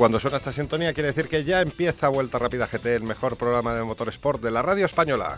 [0.00, 3.74] Cuando suena esta sintonía quiere decir que ya empieza Vuelta Rápida GT, el mejor programa
[3.74, 5.36] de motorsport de la radio española.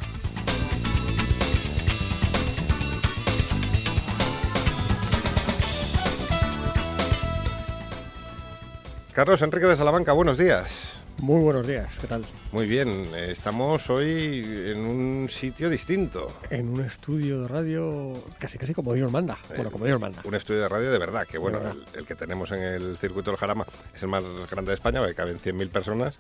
[9.11, 10.92] Carlos Enrique de Salamanca, buenos días.
[11.21, 12.25] Muy buenos días, ¿qué tal?
[12.51, 16.37] Muy bien, estamos hoy en un sitio distinto.
[16.51, 19.39] En un estudio de radio casi casi como Dios manda.
[19.48, 20.20] Bueno, como Dios manda.
[20.25, 21.61] Un estudio de radio de verdad, que bueno,
[21.95, 25.15] el, que tenemos en el circuito del Jarama es el más grande de España, porque
[25.15, 26.15] caben 100.000 personas.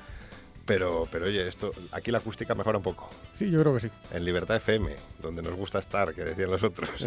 [0.64, 3.10] Pero, pero oye, esto, aquí la acústica mejora un poco.
[3.36, 3.90] Sí, yo creo que sí.
[4.12, 6.88] En Libertad FM, donde nos gusta estar, que decían los otros.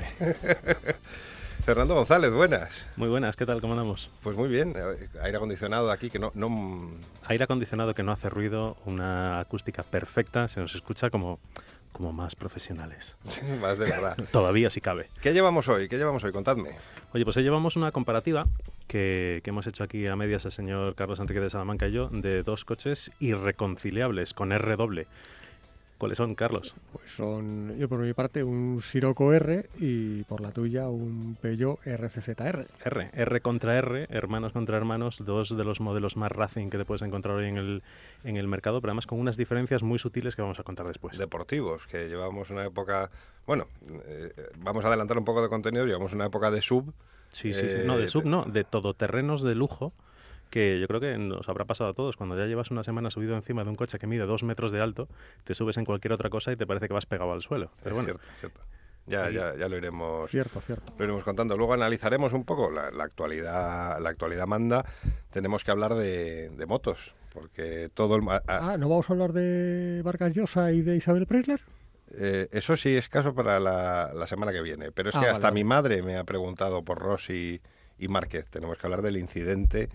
[1.64, 2.70] Fernando González, buenas.
[2.96, 3.62] Muy buenas, ¿qué tal?
[3.62, 4.10] ¿Cómo andamos?
[4.22, 4.76] Pues muy bien,
[5.22, 6.92] aire acondicionado aquí que no, no...
[7.26, 11.40] Aire acondicionado que no hace ruido, una acústica perfecta, se nos escucha como,
[11.92, 13.16] como más profesionales.
[13.62, 14.18] más de verdad.
[14.32, 15.10] Todavía si cabe.
[15.22, 15.88] ¿Qué llevamos hoy?
[15.88, 16.32] ¿Qué llevamos hoy?
[16.32, 16.72] Contadme.
[17.14, 18.46] Oye, pues hoy llevamos una comparativa
[18.88, 22.10] que, que, hemos hecho aquí a medias el señor Carlos Enrique de Salamanca y yo
[22.10, 25.08] de dos coches irreconciliables con R doble.
[25.98, 26.76] ¿Cuáles son, Carlos?
[26.92, 31.80] Pues son, yo por mi parte, un Sirocco R y por la tuya un Peugeot
[31.86, 32.68] RCZR.
[32.84, 36.84] R, R contra R, hermanos contra hermanos, dos de los modelos más racing que te
[36.84, 37.84] puedes encontrar hoy en el,
[38.26, 41.18] en el mercado, pero además con unas diferencias muy sutiles que vamos a contar después.
[41.18, 43.10] Deportivos, que llevamos una época,
[43.48, 43.68] bueno,
[44.06, 46.94] eh, vamos a adelantar un poco de contenido, llevamos una época de sub.
[47.30, 47.84] Sí, sí, sí.
[47.86, 49.94] no, de eh, sub no, de todoterrenos de lujo
[50.50, 52.18] que yo creo que nos habrá pasado a todos.
[52.18, 54.82] Cuando ya llevas una semana subido encima de un coche que mide dos metros de
[54.82, 55.08] alto,
[55.44, 57.72] te subes en cualquier otra cosa y te parece que vas pegado al suelo.
[57.84, 58.08] Pero bueno.
[58.08, 58.62] Cierto, cierto.
[59.08, 60.92] Ya, ya, ya lo iremos, cierto, cierto.
[60.98, 61.56] lo iremos contando.
[61.56, 64.00] Luego analizaremos un poco la, actualidad.
[64.02, 64.84] La actualidad manda.
[65.30, 68.24] Tenemos que hablar de, motos, porque todo el.
[68.28, 71.62] ah, ¿no vamos a hablar de Vargas Llosa y de Isabel Presler?
[72.18, 74.92] Eh, eso sí es caso para la, semana que viene.
[74.92, 77.62] Pero es ah, que hasta mi madre me ha preguntado por Rossi
[78.00, 78.50] y Márquez.
[78.50, 79.90] Tenemos que hablar del incidente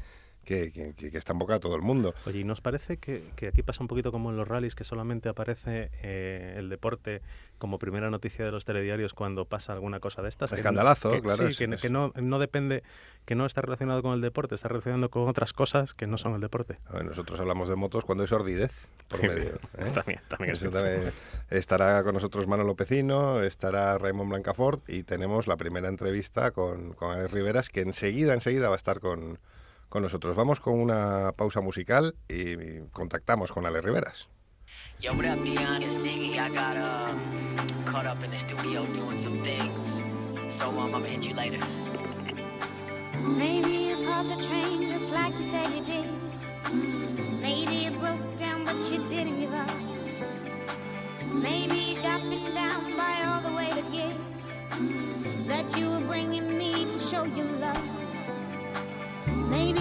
[0.51, 2.15] que, está en boca de todo el mundo.
[2.27, 5.29] Oye, ¿y nos parece que, aquí pasa un poquito como en los rallies, que solamente
[5.29, 7.23] aparece eh, el deporte
[7.59, 10.53] como primera noticia de los telediarios cuando pasa alguna cosa de estas?
[10.53, 11.51] Escandalazo, claro.
[11.53, 12.83] Sí, que, no, no, depende,
[13.25, 16.35] que no está relacionado con el deporte, está relacionado con otras cosas que no son
[16.35, 16.79] el deporte.
[17.05, 18.73] nosotros hablamos de motos cuando hay sordidez
[19.09, 19.55] por medio.
[19.79, 19.91] ¿eh?
[19.95, 21.13] también, también,
[21.49, 27.13] Estará con nosotros Mano Lopecino, estará Raymond Blancafort y tenemos la primera entrevista con, con
[27.13, 29.39] Alex Riveras, que enseguida, enseguida va a estar con
[29.91, 30.35] con nosotros.
[30.35, 34.29] Vamos con una pausa musical y contactamos con Ale Riveras.
[35.01, 35.83] Yo, what up, Dion?
[35.83, 36.39] It's Diggy.
[36.39, 37.15] I got uh,
[37.91, 40.03] caught up in the studio doing some things.
[40.49, 41.59] So um, I'm gonna hit you later.
[43.19, 46.07] Maybe you caught the train just like you said you did.
[47.41, 49.71] Maybe you broke down, but you didn't give up.
[51.33, 55.47] Maybe you got been down by all the way to give.
[55.49, 57.83] That you were bringing me to show you love.
[59.49, 59.80] Maybe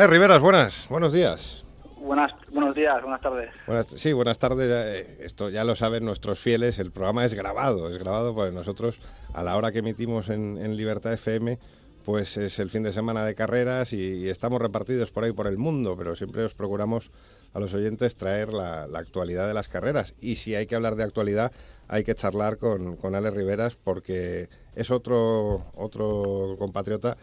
[0.00, 1.62] Ale Riveras, buenas, buenos días.
[1.98, 3.50] Buenas, buenos días, buenas tardes.
[4.00, 4.66] sí, buenas tardes.
[4.66, 6.78] Eh, esto ya lo saben nuestros fieles.
[6.78, 8.98] El programa es grabado, es grabado porque nosotros
[9.34, 11.58] a la hora que emitimos en, Libertad FM,
[12.02, 15.58] pues es el fin de semana de carreras y, estamos repartidos por ahí por el
[15.58, 17.10] mundo, pero siempre os procuramos
[17.52, 20.14] a los oyentes traer la, actualidad de las carreras.
[20.18, 21.52] Y si hay que hablar de actualidad,
[21.88, 27.18] hay que charlar con, con Ale Riveras porque es otro, otro compatriota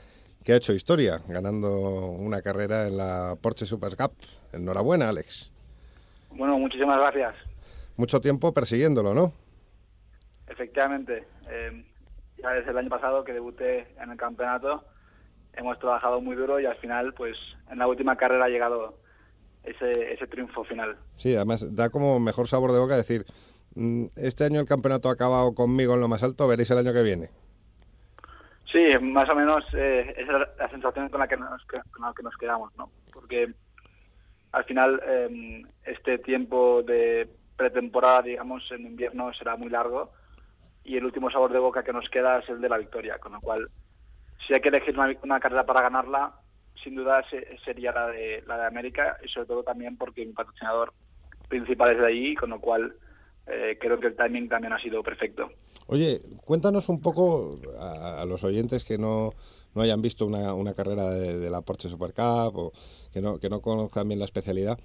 [0.47, 1.69] que ha hecho historia, ganando
[2.11, 4.13] una carrera en la Porsche Super Cup.
[4.53, 5.51] Enhorabuena, Alex.
[6.29, 7.35] Bueno, muchísimas gracias.
[7.97, 9.33] Mucho tiempo persiguiéndolo, ¿no?
[10.47, 11.25] Efectivamente.
[11.49, 11.85] Eh,
[12.41, 14.85] ya desde el año pasado que debuté en el campeonato,
[15.51, 17.35] hemos trabajado muy duro y al final, pues
[17.69, 18.97] en la última carrera ha llegado
[19.65, 20.95] ese, ese triunfo final.
[21.17, 23.25] Sí, además da como mejor sabor de boca decir,
[23.75, 26.93] mm, este año el campeonato ha acabado conmigo en lo más alto, veréis el año
[26.93, 27.31] que viene.
[28.71, 32.13] Sí, más o menos eh, esa es la sensación con la que nos, con la
[32.13, 32.91] que nos quedamos, ¿no?
[33.13, 33.53] Porque
[34.51, 40.11] al final eh, este tiempo de pretemporada, digamos, en invierno será muy largo
[40.83, 43.33] y el último sabor de boca que nos queda es el de la victoria, con
[43.33, 43.69] lo cual
[44.45, 46.33] si hay que elegir una, carrera para ganarla,
[46.83, 47.23] sin duda
[47.65, 50.93] sería la de, la de América y sobre todo también porque mi patrocinador
[51.47, 52.95] principal es de ahí, con lo cual
[53.47, 55.51] eh, creo que el timing también ha sido perfecto.
[55.87, 59.31] Oye, cuéntanos un poco a, los oyentes que no,
[59.73, 62.71] no hayan visto una, carrera de, la Porsche Super Cup o
[63.13, 64.77] que no, que no conozcan bien la especialidad.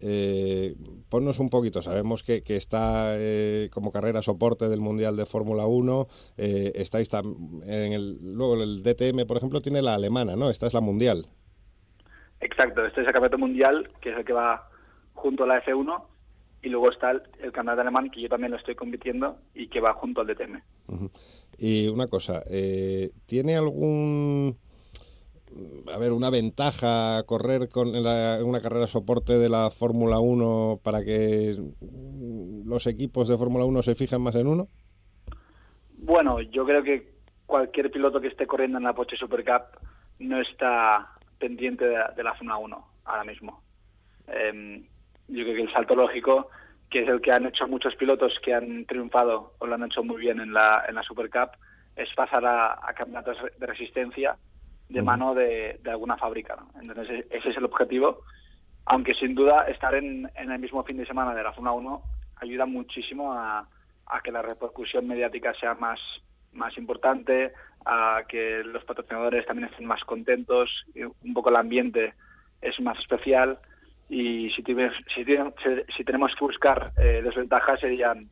[0.00, 0.74] Eh,
[1.08, 5.66] ponnos un poquito, sabemos que, que está eh, como carrera soporte del Mundial de Fórmula
[5.66, 6.06] 1,
[6.36, 10.50] eh, estáis en el, luego el DTM, por ejemplo, tiene la alemana, ¿no?
[10.50, 11.26] Esta es la mundial.
[12.40, 14.68] Exacto, este es el campeonato mundial, que es el que va
[15.14, 16.02] junto a la F1,
[16.64, 17.22] y luego está el,
[17.52, 20.62] campeonato alemán, que yo también lo estoy compitiendo, y que va junto al DTM.
[21.58, 24.56] Y una cosa, eh, ¿tiene algún
[25.92, 31.56] a ver, una ventaja correr con una carrera soporte de la Fórmula 1 para que
[32.64, 34.68] los equipos de Fórmula 1 se fijen más en uno?
[35.98, 37.14] Bueno, yo creo que
[37.46, 39.80] cualquier piloto que esté corriendo en la Porsche Super Cup
[40.18, 43.62] no está pendiente de, la Fórmula 1 ahora mismo.
[44.26, 44.86] Em,
[45.28, 46.50] yo creo que el salto lógico,
[46.90, 50.02] que es el que han hecho muchos pilotos que han triunfado o lo han hecho
[50.04, 51.50] muy bien en la, en la Super Cup,
[51.96, 54.36] es pasar a, a campeonatos de resistencia
[54.88, 56.56] de mano de, alguna fábrica.
[56.80, 58.22] Entonces e-, ese es el objetivo,
[58.86, 62.02] aunque sin duda estar en, el mismo fin de semana de la Fórmula 1
[62.36, 63.68] ayuda muchísimo a,
[64.22, 65.98] que la repercusión mediática sea más,
[66.52, 67.52] más importante,
[67.84, 72.14] a que los patrocinadores también estén más contentos, un poco el ambiente
[72.60, 73.58] es más especial
[74.08, 75.24] y si, si,
[75.96, 78.28] si tenemos que buscar eh, desventajas serían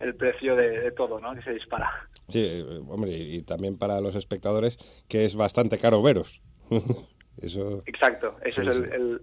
[0.00, 1.34] el precio de, todo, ¿no?
[1.34, 1.90] Que se dispara.
[2.28, 4.78] Sí, eh, hombre, y, también para los espectadores,
[5.08, 6.40] que es bastante caro veros.
[7.36, 7.82] Eso...
[7.86, 9.22] Exacto, ese es el,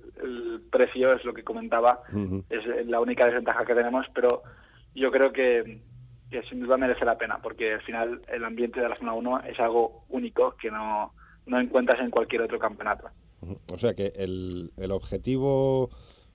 [0.72, 2.02] precio, es lo que comentaba,
[2.50, 4.42] es la única desventaja que tenemos, pero
[4.96, 5.82] yo creo que,
[6.50, 9.60] sin duda merece la pena, porque al final el ambiente de la zona 1 es
[9.60, 11.14] algo único que no,
[11.46, 13.08] no encuentras en cualquier otro campeonato.
[13.72, 15.89] O sea que el, el objetivo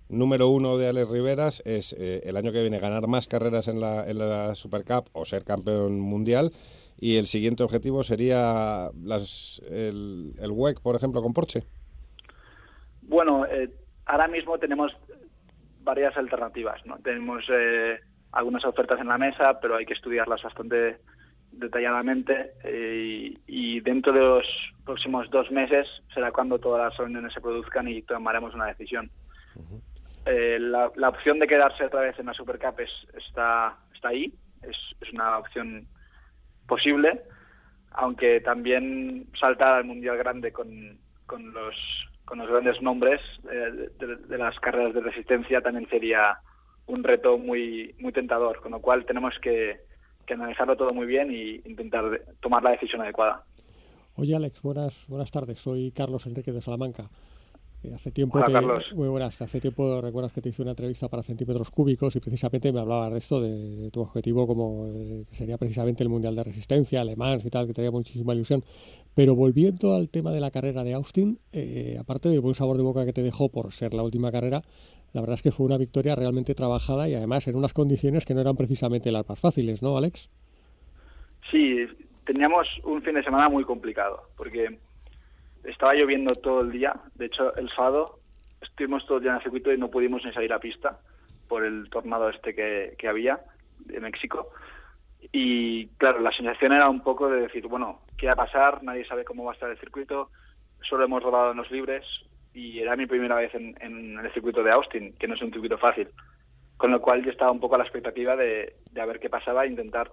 [0.08, 3.80] número uno de Alex Riveras es eh, el año que viene ganar más carreras en
[3.80, 6.52] la, en la Super Cup o ser campeón mundial.
[6.98, 11.64] Y el siguiente objetivo sería las, el, el WEC, por ejemplo, con Porsche.
[13.02, 13.70] Bueno, eh,
[14.06, 14.92] ahora mismo tenemos
[15.80, 16.84] varias alternativas.
[16.86, 16.98] ¿no?
[16.98, 17.98] Tenemos eh,
[18.30, 20.98] algunas ofertas en la mesa, pero hay que estudiarlas bastante
[21.52, 24.46] detalladamente y, y, dentro de los
[24.84, 29.10] próximos dos meses será cuando todas las reuniones se produzcan y tomaremos una decisión.
[30.24, 34.32] Eh, la, opción de quedarse otra vez en la Super Cup está, está ahí,
[34.62, 34.76] es,
[35.12, 35.86] una opción
[36.66, 37.22] posible,
[37.90, 41.76] aunque también saltar al Mundial Grande con, con, los,
[42.24, 46.38] con los grandes nombres eh, de, las carreras de resistencia también sería
[46.86, 49.80] un reto muy, muy tentador, con lo cual tenemos que,
[50.26, 52.04] que analizarlo todo muy bien e intentar
[52.40, 53.44] tomar la decisión adecuada.
[54.16, 57.08] Oye Alex, buenas, buenas tardes, soy Carlos Enrique de Salamanca.
[57.84, 58.38] Eh, hace tiempo
[58.94, 59.42] muy buenas.
[59.42, 63.10] Hace tiempo recuerdas que te hice una entrevista para centímetros cúbicos y precisamente me hablabas
[63.12, 67.40] de esto, de, tu objetivo como eh, que sería precisamente el Mundial de Resistencia, alemán
[67.44, 68.62] y tal, que tenía muchísima ilusión.
[69.14, 72.84] Pero volviendo al tema de la carrera de Austin, eh, aparte del buen sabor de
[72.84, 74.62] boca que te dejó por ser la última carrera,
[75.12, 78.34] la verdad es que fue una victoria realmente trabajada y además en unas condiciones que
[78.34, 80.30] no eran precisamente las más fáciles, ¿no, Alex?
[81.50, 81.86] Sí,
[82.24, 84.78] teníamos un fin de semana muy complicado, porque
[85.64, 86.94] estaba lloviendo todo el día.
[87.14, 88.20] De hecho, el sábado
[88.60, 90.98] estuvimos todo el día en el circuito y no pudimos ni salir a pista
[91.48, 93.40] por el tornado este que, había
[93.80, 94.48] de México.
[95.30, 98.82] Y claro, la sensación era un poco de decir, bueno, ¿qué va a pasar?
[98.82, 100.30] Nadie sabe cómo va a estar el circuito.
[100.80, 102.04] Solo hemos rodado en los libres
[102.54, 105.78] y era mi primera vez en, el circuito de Austin, que no es un circuito
[105.78, 106.08] fácil.
[106.76, 109.64] Con lo cual yo estaba un poco a la expectativa de, a ver qué pasaba
[109.64, 110.12] e intentar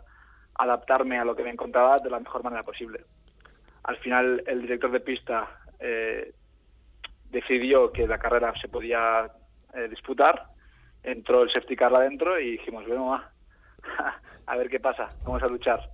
[0.56, 3.04] adaptarme a lo que me encontraba de la mejor manera posible.
[3.84, 6.34] Al final el director de pista eh,
[7.30, 9.32] decidió que la carrera se podía
[9.74, 10.48] eh, disputar,
[11.04, 13.14] entró el safety car adentro y dijimos, bueno,
[14.46, 15.90] a ver qué pasa, vamos a luchar.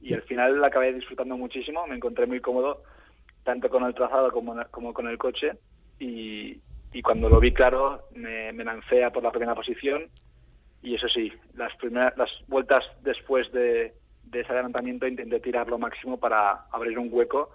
[0.00, 2.82] Y al final la acabé disfrutando muchísimo, me encontré muy cómodo
[3.44, 5.52] tanto con el trazado como con el coche,
[5.98, 6.60] y,
[6.92, 10.10] y cuando lo vi claro me, me lancé a por la primera posición
[10.86, 13.92] y eso sí, las primeras las vueltas después de,
[14.32, 17.50] ese adelantamiento intenté tirar lo máximo para abrir un hueco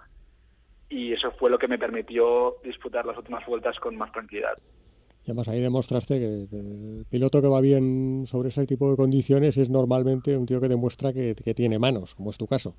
[0.90, 4.58] y eso fue lo que me permitió disputar las últimas vueltas con más tranquilidad.
[5.24, 9.56] Y además ahí demostraste que el piloto que va bien sobre ese tipo de condiciones
[9.56, 12.74] es normalmente un tío que demuestra que, tiene manos, como es tu caso.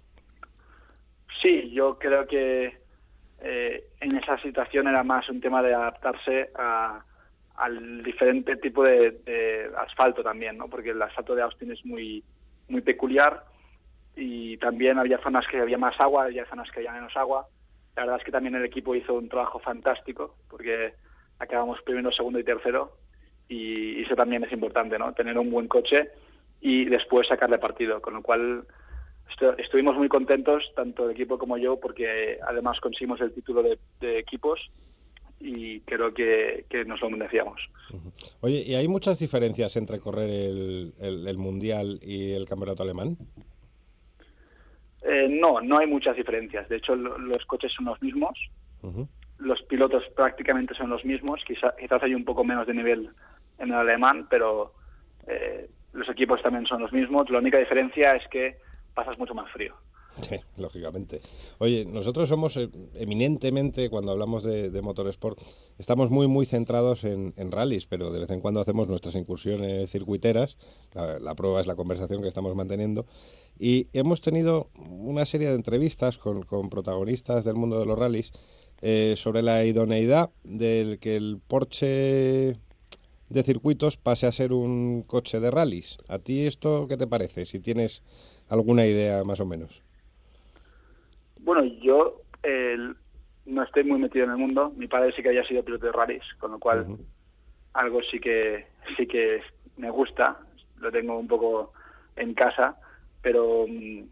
[1.41, 2.77] Sí, yo creo que
[3.45, 6.50] eh, en esa situación era más un tema de adaptarse
[7.55, 10.69] al diferente tipo de, asfalto también, ¿no?
[10.69, 12.23] porque el asfalto de Austin es muy,
[12.69, 13.43] muy peculiar
[14.15, 17.47] y también había zonas que había más agua, había zonas que había menos agua.
[17.97, 20.93] La verdad es que también el equipo hizo un trabajo fantástico porque
[21.38, 22.97] acabamos primero, segundo y tercero
[23.50, 25.13] y eso también es importante, ¿no?
[25.13, 26.12] Tener un buen coche
[26.62, 28.65] y después sacarle partido, con lo cual
[29.58, 34.70] estuvimos muy contentos, tanto el equipo como yo, porque además conseguimos el título de equipos
[35.44, 37.70] y creo que, nos lo merecíamos.
[38.40, 43.18] Oye, ¿y hay muchas diferencias entre correr el, Mundial y el Campeonato Alemán?
[45.04, 46.70] Eh, no, no hay muchas diferencias.
[46.70, 48.50] De hecho, los coches son los mismos.
[49.38, 51.44] Los pilotos prácticamente son los mismos.
[51.46, 53.10] quizás hay un poco menos de nivel
[53.60, 54.74] en el alemán, pero
[55.28, 57.30] eh, los equipos también son los mismos.
[57.30, 58.58] La única diferencia es que
[58.93, 59.73] pasas mucho más frío.
[60.21, 61.21] Sí, lógicamente.
[61.57, 65.39] Oye, nosotros somos eh, eminentemente, cuando hablamos de, de motorsport,
[65.79, 69.89] estamos muy, muy centrados en, en rallies, pero de vez en cuando hacemos nuestras incursiones
[69.89, 70.57] circuiteras.
[70.93, 73.05] La, prueba es la conversación que estamos manteniendo.
[73.57, 78.31] Y hemos tenido una serie de entrevistas con, protagonistas del mundo de los rallies
[78.81, 82.57] eh, sobre la idoneidad del que el Porsche
[83.29, 85.97] de circuitos pase a ser un coche de rallies.
[86.07, 87.45] ¿A ti esto qué te parece?
[87.45, 88.03] Si tienes
[88.53, 89.81] alguna idea más o menos.
[91.39, 92.22] Bueno, yo
[93.45, 94.72] no estoy muy metido en el mundo.
[94.75, 96.98] Mi padre sí que había sido piloto de rallies, con lo cual
[97.74, 99.41] algo sí que sí que
[99.77, 100.39] me gusta.
[100.77, 101.74] Lo tengo un poco
[102.15, 102.77] en casa,
[103.22, 104.03] pero mm,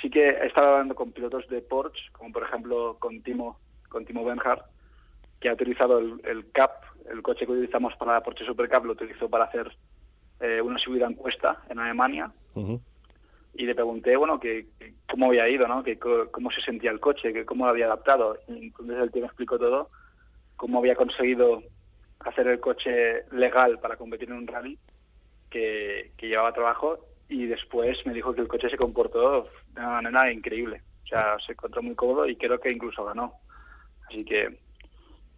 [0.00, 3.58] sí que he estado hablando con pilotos de Porsche, como por ejemplo con Timo,
[3.88, 4.62] con Timo Benhard,
[5.40, 6.72] que ha utilizado el, CAP,
[7.10, 9.74] el coche que utilizamos para la Porsche Super Cup, lo utilizó para hacer
[10.40, 12.30] eh, una subida en cuesta en Alemania
[13.58, 14.66] y le pregunté, bueno, que,
[15.10, 15.82] cómo había ido, ¿no?
[15.82, 18.38] Que cómo se sentía el coche, que cómo lo había adaptado.
[18.48, 19.88] Y entonces el tío me explicó todo,
[20.56, 21.62] cómo había conseguido
[22.20, 24.78] hacer el coche legal para competir en un rally,
[25.50, 26.98] que, llevaba trabajo,
[27.28, 29.44] y después me dijo que el coche se comportó
[29.74, 30.82] de una manera increíble.
[31.04, 33.34] O sea, se encontró muy cómodo y creo que incluso ganó.
[34.08, 34.58] Así que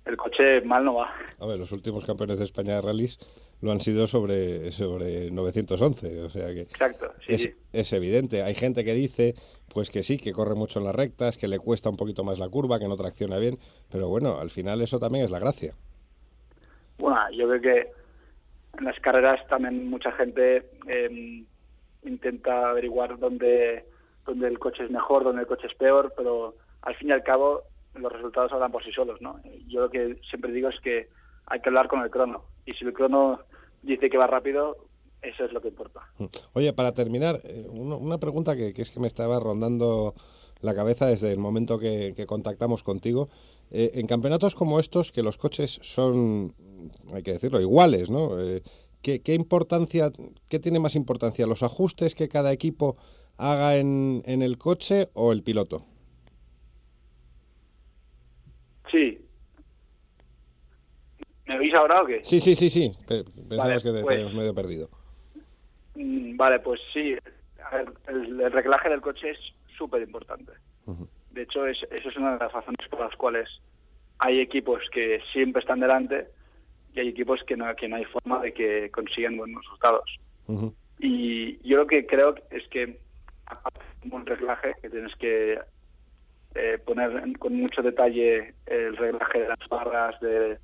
[0.06, 1.14] el coche mal no va.
[1.38, 3.18] A ver, los últimos campeones de España de rallies
[3.60, 8.42] lo han sido sobre, sobre 911, o sea que Exacto, es, es, evidente.
[8.42, 9.34] Hay gente que dice
[9.72, 12.38] pues que sí, que corre mucho en las rectas, que le cuesta un poquito más
[12.38, 13.58] la curva, que no tracciona bien,
[13.90, 15.74] pero bueno, al final eso también es la gracia.
[16.98, 17.92] Bueno, yo creo que
[18.78, 21.44] en las carreras también mucha gente em,
[22.04, 23.84] intenta averiguar dónde,
[24.24, 27.22] dónde el coche es mejor, dónde el coche es peor, pero al fin y al
[27.22, 29.40] cabo los resultados hablan por sí solos, ¿no?
[29.66, 31.08] Yo lo que siempre digo es que
[31.46, 32.44] hay que hablar con el crono.
[32.68, 33.40] Y si el crono
[33.82, 34.76] dice que va rápido,
[35.22, 36.02] eso es lo que importa.
[36.52, 40.14] Oye, para terminar, eh, una pregunta que, es que me estaba rondando
[40.60, 43.30] la cabeza desde el momento que, contactamos contigo.
[43.70, 46.52] Eh, en campeonatos como estos, que los coches son,
[47.14, 48.38] hay que decirlo, iguales, ¿no?
[48.38, 48.60] Eh,
[49.00, 50.12] ¿qué, importancia,
[50.50, 52.98] qué tiene más importancia, los ajustes que cada equipo
[53.38, 55.86] haga en, en el coche o el piloto?
[58.90, 59.27] Sí.
[61.48, 62.20] ¿Me oís ahora o qué?
[62.22, 62.92] Sí, sí, sí, sí.
[63.06, 64.90] Pensabas que te pues medio perdido.
[65.94, 67.16] Mm, vale, pues sí.
[68.06, 69.38] el, reglaje del coche es
[69.76, 70.52] súper importante.
[71.30, 73.48] De hecho, es, eso es una de las razones por las cuales
[74.18, 76.28] hay equipos que siempre están delante
[76.94, 80.18] y hay equipos que no, que no hay forma de que consigan buenos resultados.
[80.98, 82.98] Y yo lo que creo es que
[84.10, 85.60] un reglaje que tienes que
[86.54, 90.58] eh, poner con mucho detalle el reglaje de las barras, de,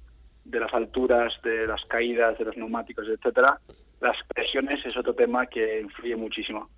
[0.51, 3.61] las alturas, de las caídas, de los neumáticos, etcétera,
[4.01, 6.69] las presiones es otro tema que influye muchísimo.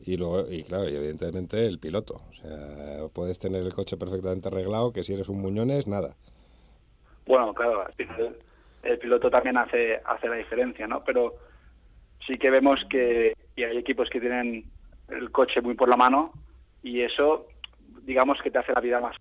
[0.00, 2.22] Y luego, y claro, evidentemente el piloto.
[2.30, 6.16] O sea, puedes tener el coche perfectamente arreglado, que si eres un muñones, nada.
[7.26, 7.84] Bueno, claro,
[8.82, 11.04] el, piloto también hace, hace la diferencia, ¿no?
[11.04, 11.36] Pero
[12.26, 14.64] sí que vemos que hay equipos que tienen
[15.08, 16.32] el coche muy por la mano
[16.82, 17.46] y eso,
[18.02, 19.16] digamos que te hace la vida más.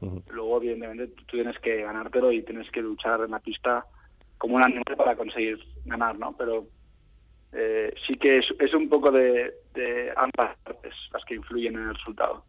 [0.00, 3.84] Luego, evidentemente, tú tienes que ganártelo y tienes que luchar en la pista
[4.38, 6.34] como un animal para conseguir ganar, ¿no?
[6.36, 6.66] Pero
[7.52, 9.54] eh, sí que es, es un poco de,
[10.16, 12.44] ambas partes las que influyen en el resultado.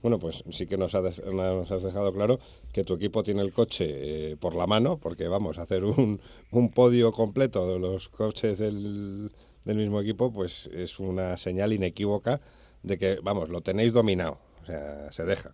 [0.00, 2.38] Bueno, pues sí que nos, nos, has dejado claro
[2.72, 6.20] que tu equipo tiene el coche eh, por la mano, porque vamos a hacer un,
[6.52, 9.32] un podio completo de los coches del,
[9.64, 12.38] del mismo equipo, pues es una señal inequívoca
[12.84, 15.52] de que, vamos, lo tenéis dominado, o sea, se deja.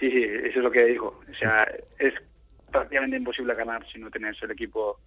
[0.00, 1.20] Sí, sí, eso es lo que digo.
[1.30, 2.14] O sea, es
[2.72, 4.98] prácticamente imposible ganar si no tienes el equipo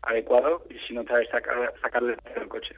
[0.00, 2.74] adecuado y si no sabes sacar, sacarle el coche.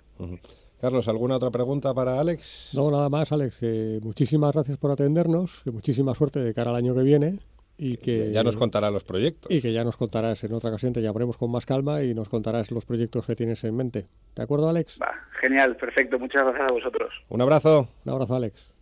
[0.81, 2.73] Carlos, ¿alguna otra pregunta para Alex?
[2.75, 3.61] No, nada más, Alex.
[4.03, 7.39] muchísimas gracias por atendernos, que muchísima suerte de cara al año que viene
[7.77, 9.51] y que ya nos contará los proyectos.
[9.51, 12.29] Y que ya nos contarás en otra ocasión, te llamaremos con más calma y nos
[12.29, 14.07] contarás los proyectos que tienes en mente.
[14.35, 14.99] ¿De acuerdo, Alex?
[15.41, 16.19] genial, perfecto.
[16.19, 17.23] Muchas gracias a vosotros.
[17.29, 17.89] Un abrazo.
[18.05, 18.73] Un abrazo, Alex.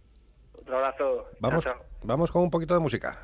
[0.54, 1.26] Otro abrazo.
[1.40, 1.66] Vamos,
[2.04, 3.18] vamos con un poquito de música.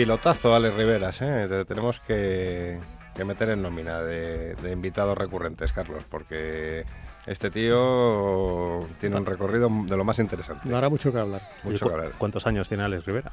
[0.00, 1.20] Pilotazo, Alex Riveras.
[1.20, 1.64] ¿eh?
[1.68, 2.78] tenemos que,
[3.22, 6.86] meter en nómina de, invitados recurrentes, Carlos, porque
[7.26, 10.70] este tío tiene un recorrido de lo más interesante.
[10.70, 11.42] Dará mucho que hablar.
[11.64, 12.12] Mucho que hablar.
[12.16, 13.30] ¿Cuántos años tiene Alex Rivera?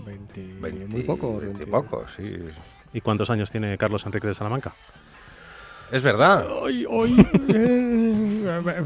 [0.00, 1.44] 20, muy pocos.
[1.44, 2.36] 20 pocos, sí.
[2.92, 4.74] ¿Y cuántos años tiene Carlos Enrique de Salamanca?
[5.90, 6.46] Es verdad.
[6.50, 7.14] Hoy, hoy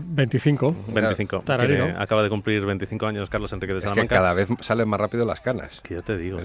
[0.04, 0.76] 25.
[0.88, 1.44] 25.
[1.98, 4.02] acaba de cumplir 25 años Carlos Enrique de Salamanca.
[4.02, 5.80] Es que cada vez salen más rápido las canas.
[5.80, 6.38] Que yo te digo.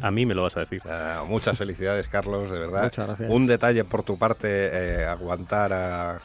[0.00, 0.82] A, mí me lo vas a decir.
[0.86, 2.84] Ah, muchas felicidades, Carlos, de verdad.
[2.84, 3.30] Muchas gracias.
[3.30, 6.18] Un detalle por tu parte, eh, aguantar a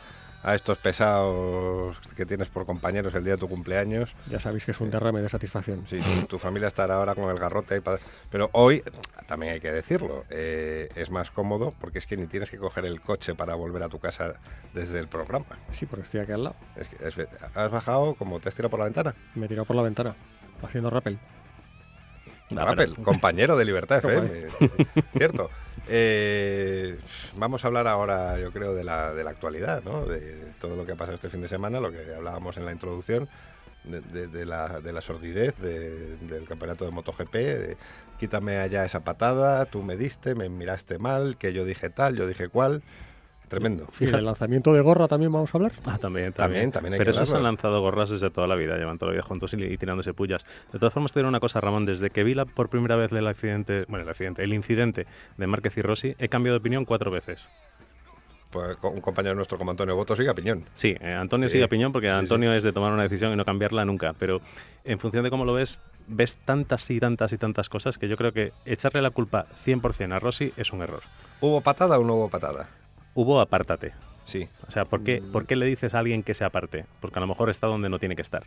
[0.43, 4.13] a estos pesados que tienes por compañeros el día de tu cumpleaños.
[4.29, 5.85] Ya sabéis que es un derrame de satisfacción.
[5.87, 7.81] Sí, tu, familia estará ahora con el garrote.
[8.29, 8.83] Pero hoy,
[9.27, 12.85] también hay que decirlo, eh, es más cómodo porque es que ni tienes que coger
[12.85, 14.35] el coche para volver a tu casa
[14.73, 15.45] desde el programa.
[15.71, 16.55] Sí, porque estoy aquí al lado.
[16.75, 19.15] Es que, ¿Has bajado como te has tirado por la ventana?
[19.35, 20.15] Me he tirado por la ventana,
[20.61, 21.19] haciendo rappel.
[22.51, 24.47] Rappel, compañero de Libertad FM,
[25.17, 25.49] cierto.
[25.91, 26.99] Eh,
[27.35, 30.05] vamos a hablar ahora, yo creo, de la, de la actualidad, ¿no?
[30.05, 32.71] de todo lo que ha pasado este fin de semana, lo que hablábamos en la
[32.71, 33.27] introducción,
[33.83, 37.77] de, la, de la, sordidez del campeonato de MotoGP, de
[38.19, 42.27] quítame allá esa patada, tú me diste, me miraste mal, que yo dije tal, yo
[42.27, 42.83] dije cual.
[43.49, 43.87] Tremendo.
[43.99, 45.71] ¿Y el lanzamiento de gorra también vamos a hablar?
[45.85, 46.71] Ah, también, también.
[46.71, 49.53] también, Pero esos han lanzado gorras desde toda la vida, llevan toda la vida juntos
[49.53, 50.45] y, tirándose pullas.
[50.71, 51.87] De todas formas, te diré una cosa, Ramón.
[51.87, 55.07] Desde que vi la, por primera vez el accidente, bueno, el accidente, el incidente
[55.37, 57.49] de Márquez y Rossi, he cambiado de opinión cuatro veces.
[58.51, 60.65] Pues un compañero nuestro como Antonio Boto sigue a piñón.
[60.75, 63.45] Sí, eh, Antonio sigue a piñón porque Antonio es de tomar una decisión y no
[63.45, 64.13] cambiarla nunca.
[64.13, 64.41] Pero
[64.83, 68.15] en función de cómo lo ves, ves tantas y tantas y tantas cosas que yo
[68.15, 71.01] creo que echarle la culpa 100% a Rossi es un error.
[71.41, 72.69] ¿Hubo patada o no hubo patada?
[73.13, 73.93] Hubo apártate.
[74.25, 74.47] Sí.
[74.67, 76.85] O sea, ¿por qué, ¿por qué le dices a alguien que se aparte?
[77.01, 78.43] Porque a lo mejor está donde no tiene que estar.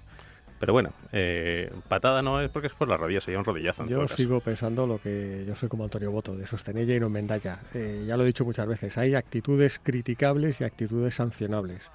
[0.61, 3.85] Pero bueno, eh, patada no es porque es por la rodilla, sería un rodillazo.
[3.87, 7.59] yo sigo pensando lo que yo soy como Antonio Boto, de sostenella y no mendalla.
[7.75, 11.90] Eh, ya lo he dicho muchas veces, hay actitudes criticables y actitudes sancionables.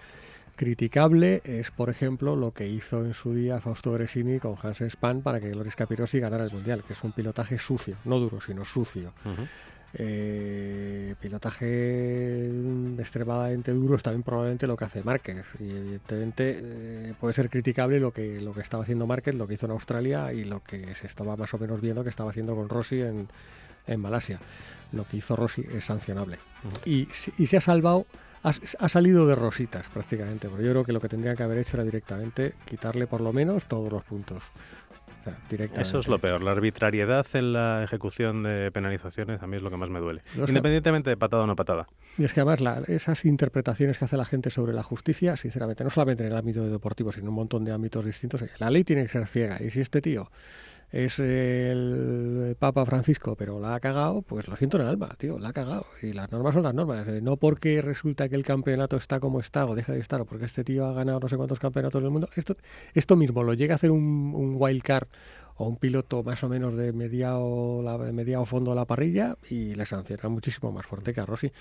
[0.57, 5.21] Criticable es, por ejemplo, lo que hizo en su día Fausto Gresini con Hansen Span
[5.21, 8.65] para que Loris Capirossi ganara el Mundial, que es un pilotaje sucio, no duro, sino
[8.65, 9.13] sucio
[9.93, 12.51] eh, pilotaje
[12.99, 17.99] extremadamente duro es también probablemente lo que hace Márquez y evidentemente eh, puede ser criticable
[17.99, 20.93] lo que lo que estaba haciendo Márquez, lo que hizo en Australia y lo que
[20.93, 23.27] se estaba más o menos viendo que estaba haciendo con Rossi en,
[23.87, 24.39] en Malasia.
[24.91, 26.37] Lo que hizo Rossi es sancionable
[26.85, 28.05] y, y se ha salvado
[28.43, 31.57] ha, ha, salido de rositas prácticamente, porque yo creo que lo que tendrían que haber
[31.57, 34.43] hecho era directamente quitarle por lo menos todos los puntos.
[35.77, 36.41] Eso es lo peor.
[36.43, 40.21] La arbitrariedad en la ejecución de penalizaciones a mí es lo que más me duele.
[40.35, 41.87] Independientemente de patada o no patada.
[42.17, 45.89] Y es que además esas interpretaciones que hace la gente sobre la justicia, sinceramente, no
[45.89, 49.03] solamente en el ámbito deportivo, sino en un montón de ámbitos distintos, la ley tiene
[49.03, 49.61] que ser ciega.
[49.61, 50.29] Y si este tío
[50.89, 55.37] es el Papa Francisco, pero la ha cagado, pues lo siento en el alma, tío,
[55.37, 55.85] la ha cagado.
[56.01, 57.07] Y las normas son las normas.
[57.07, 60.25] Eh, no porque resulta que el campeonato está como está o deja de estar, o
[60.25, 62.29] porque este tío ha ganado no sé cuántos campeonatos del mundo.
[62.35, 62.55] Esto,
[62.93, 65.07] esto mismo lo llega a hacer un, un wild card
[65.57, 69.73] o un piloto más o menos de mediado, la, mediado fondo de la parrilla y
[69.73, 71.51] le sancionan muchísimo más fuerte que a Rossi.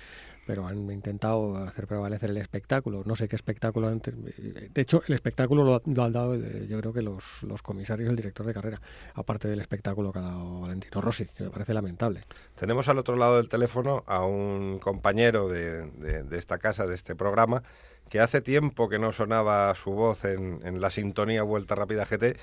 [0.45, 3.03] Pero han intentado hacer prevalecer el espectáculo.
[3.05, 3.89] No sé qué espectáculo.
[3.89, 8.15] De hecho, el espectáculo lo, han dado, eh, yo creo que los, los comisarios, el
[8.15, 8.81] director de carrera,
[9.15, 12.23] aparte del espectáculo que ha dado Valentino Rossi, que me parece lamentable.
[12.55, 17.15] Tenemos al otro lado del teléfono a un compañero de, de, esta casa, de este
[17.15, 17.63] programa,
[18.09, 22.37] que hace tiempo que no sonaba su voz en, en la sintonía Vuelta Rápida GT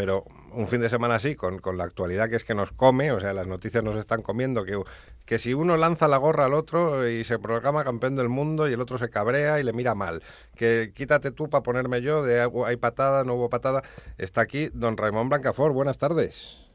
[0.00, 3.12] pero un fin de semana así, con, con, la actualidad que es que nos come,
[3.12, 4.82] o sea, las noticias nos están comiendo, que,
[5.26, 8.72] que si uno lanza la gorra al otro y se programa campeón del mundo y
[8.72, 10.22] el otro se cabrea y le mira mal,
[10.56, 13.82] que quítate tú para ponerme yo, de hay patada, no hubo patada,
[14.16, 16.66] está aquí don Raymond Blancafort, buenas tardes.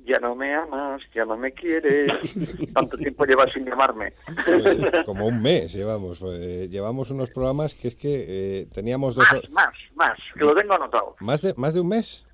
[0.00, 2.12] Ya no me amas, ya no me quieres.
[2.72, 4.12] ¿Cuánto tiempo llevas sin llamarme?
[4.44, 6.18] Pues, como un mes llevamos.
[6.20, 9.26] Pues, llevamos unos programas que es que eh, teníamos dos...
[9.32, 11.16] Más, más, más, que lo tengo anotado.
[11.20, 12.25] ¿Más de, más de un mes?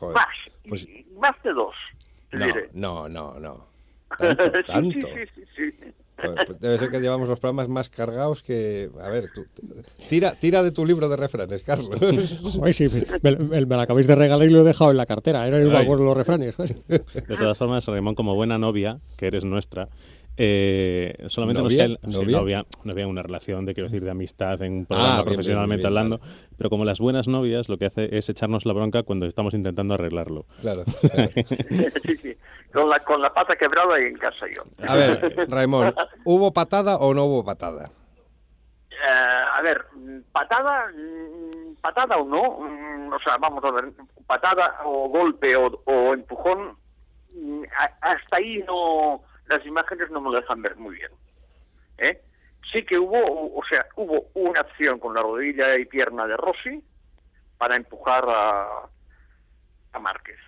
[0.00, 0.26] Más,
[0.68, 0.86] pues...
[1.18, 1.74] más de dos.
[2.72, 3.68] No, no, no, no.
[4.18, 5.06] Tanto, tanto.
[5.06, 8.90] Sí, sí, sí, pues debe ser que llevamos los programas más cargados que...
[9.00, 9.46] A ver, tú,
[10.08, 12.00] tira, tira de tu libro de refranes, Carlos.
[12.62, 12.88] Ay, sí,
[13.22, 15.46] me, me, la acabáis de regalar y lo he dejado en la cartera.
[15.46, 16.56] Era el de los refranes.
[16.56, 19.88] De todas formas, Raymond, como buena novia, que eres nuestra,
[20.40, 22.64] eh, solamente nos queda ¿Novia?
[22.84, 26.20] no, había, una relación de quiero decir de amistad en ah, profesionalmente hablando,
[26.56, 29.94] pero como las buenas novias lo que hace es echarnos la bronca cuando estamos intentando
[29.94, 30.46] arreglarlo.
[30.60, 30.84] Claro.
[32.04, 32.36] sí, sí.
[32.72, 34.62] Con la, con la pata quebrada y en casa yo.
[34.86, 35.92] A ver, Raimón,
[36.24, 37.90] ¿hubo patada o no hubo patada?
[38.90, 39.86] Eh, a ver,
[40.30, 43.92] patada, mm, patada o no, mm, o sea, vamos a ver,
[44.28, 46.76] patada o golpe o, o empujón,
[47.34, 47.64] mm,
[48.02, 51.10] hasta ahí no las imágenes no me dejan ver muy bien.
[51.98, 52.22] ¿eh?
[52.72, 56.82] Sí que hubo, o sea, hubo una acción con la rodilla y pierna de Rossi
[57.56, 58.88] para empujar a,
[59.92, 60.38] a Márquez.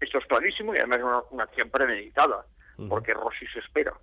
[0.00, 2.44] Esto es clarísimo y además es una, acción premeditada,
[2.88, 3.94] porque Rossi se espera.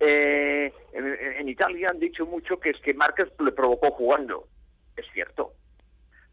[0.00, 4.48] Eh, en, Italia han dicho mucho que es que Márquez le provocó jugando.
[4.96, 5.54] Es cierto.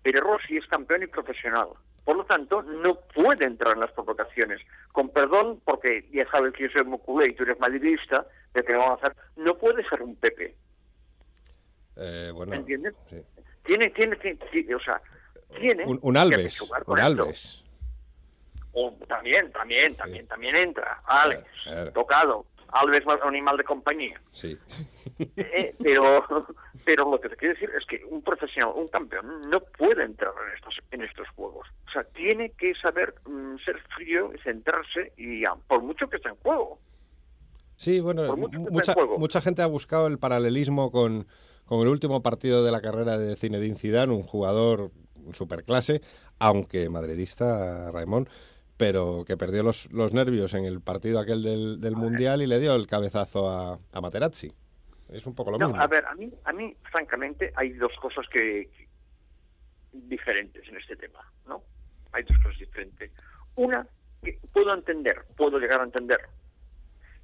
[0.01, 1.69] Pero Rossi es campeón y profesional.
[2.03, 4.59] Por lo tanto, no puede entrar en las provocaciones.
[4.91, 8.73] Con perdón, porque ya sabes que yo soy muy y tú eres madridista, de que
[8.73, 10.55] vamos a hacer, no puede ser un Pepe.
[11.95, 12.95] Eh, bueno, ¿Entiendes?
[13.63, 15.01] Tiene, tiene, tiene, o sea,
[15.59, 17.63] tiene un, un Alves, un Alves.
[18.73, 21.01] O también, también, también, también entra.
[21.05, 21.43] Alex,
[21.93, 22.45] tocado.
[22.69, 24.21] Alves un animal de compañía.
[24.31, 24.57] Sí.
[25.35, 26.47] Eh, pero,
[26.85, 30.33] pero lo que te quiero decir es que un profesional, un campeón, no puede entrar
[30.47, 31.67] en estos, en estos juegos.
[31.87, 36.35] O sea, tiene que saber mm, ser frío, centrarse y por mucho que esté en
[36.35, 36.79] juego.
[37.75, 41.27] Sí, bueno, mucha, mucha gente ha buscado el paralelismo con,
[41.65, 44.91] con el último partido de la carrera de Zinedine Zidane, un jugador
[45.33, 46.01] superclase,
[46.37, 48.29] aunque madridista, Raimón,
[48.77, 52.59] pero que perdió los, los nervios en el partido aquel del, del Mundial y le
[52.59, 54.51] dio el cabezazo a, a Materazzi.
[55.11, 55.79] Es un poco lo mismo.
[55.79, 58.69] A ver, a mí, a mí, francamente, hay dos cosas que,
[59.91, 61.63] diferentes en este tema, ¿no?
[62.13, 63.11] Hay dos cosas diferentes.
[63.55, 63.85] Una,
[64.23, 66.19] que puedo entender, puedo llegar a entender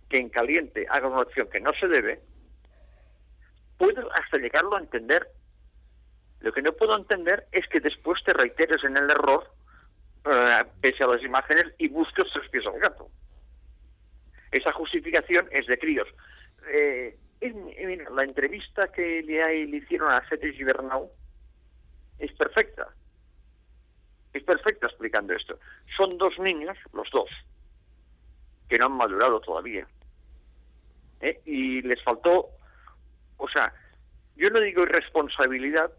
[0.10, 2.22] que en caliente haga una acción que no se debe,
[3.78, 5.30] puedo hasta llegarlo a entender.
[6.40, 9.52] Lo que no puedo entender es que después te reiteres en el error
[10.26, 13.10] eh, pese a las imágenes y busque tres pies al gato.
[14.52, 16.08] Esa justificación es de críos.
[16.70, 21.12] Eh, la entrevista que le, hicieron a Cedric Gibernau
[22.20, 22.88] es perfecta.
[24.34, 25.60] Es perfecta explicando esto.
[25.96, 27.30] Son dos niños, los dos,
[28.68, 29.88] que no han madurado todavía.
[31.22, 31.40] ¿eh?
[31.46, 32.50] Y les faltó,
[33.38, 33.74] o sea,
[34.36, 35.92] yo no digo irresponsabilidad,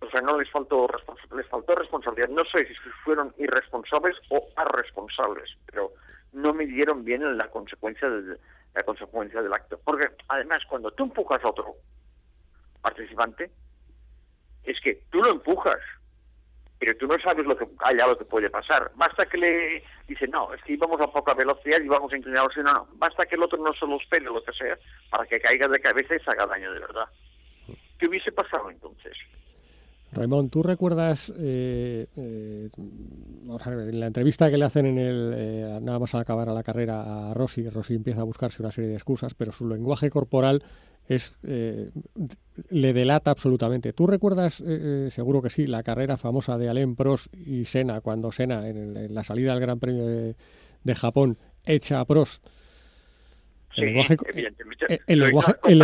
[0.00, 0.86] o sea, no les faltó,
[1.34, 2.28] les faltó responsabilidad.
[2.28, 5.92] No sé si fueron irresponsables o irresponsables, pero
[6.32, 8.38] no midieron bien la consecuencia del,
[8.76, 9.80] la consecuencia del acto.
[9.82, 11.74] Porque además, cuando tú empujas a otro
[12.82, 13.50] participante,
[14.62, 15.80] es que tú lo empujas,
[16.78, 18.92] pero tú no sabes lo que haya lo que puede pasar.
[18.94, 22.56] Basta que le dice, no, es que íbamos a poca velocidad y vamos a inclinarnos,
[22.58, 24.78] no, no, basta que el otro no se lo espere, lo que sea,
[25.10, 27.08] para que caiga de cabeza y se haga daño de verdad.
[27.98, 29.16] ¿Qué hubiese pasado entonces?
[30.12, 35.98] Raymond, ¿tú recuerdas, eh, eh, en la entrevista que le hacen en el, eh, nada
[35.98, 38.96] más al acabar a la carrera a Rossi, Rossi empieza a buscarse una serie de
[38.96, 40.62] excusas, pero su lenguaje corporal
[41.08, 41.90] es eh,
[42.70, 43.92] le delata absolutamente.
[43.92, 48.32] ¿Tú recuerdas, eh, seguro que sí, la carrera famosa de Alain Prost y Senna, cuando
[48.32, 52.46] Senna, en, la salida del Gran Premio de, Japón, echa a Prost?
[53.76, 53.94] El
[55.18, 55.78] lenguaje, el,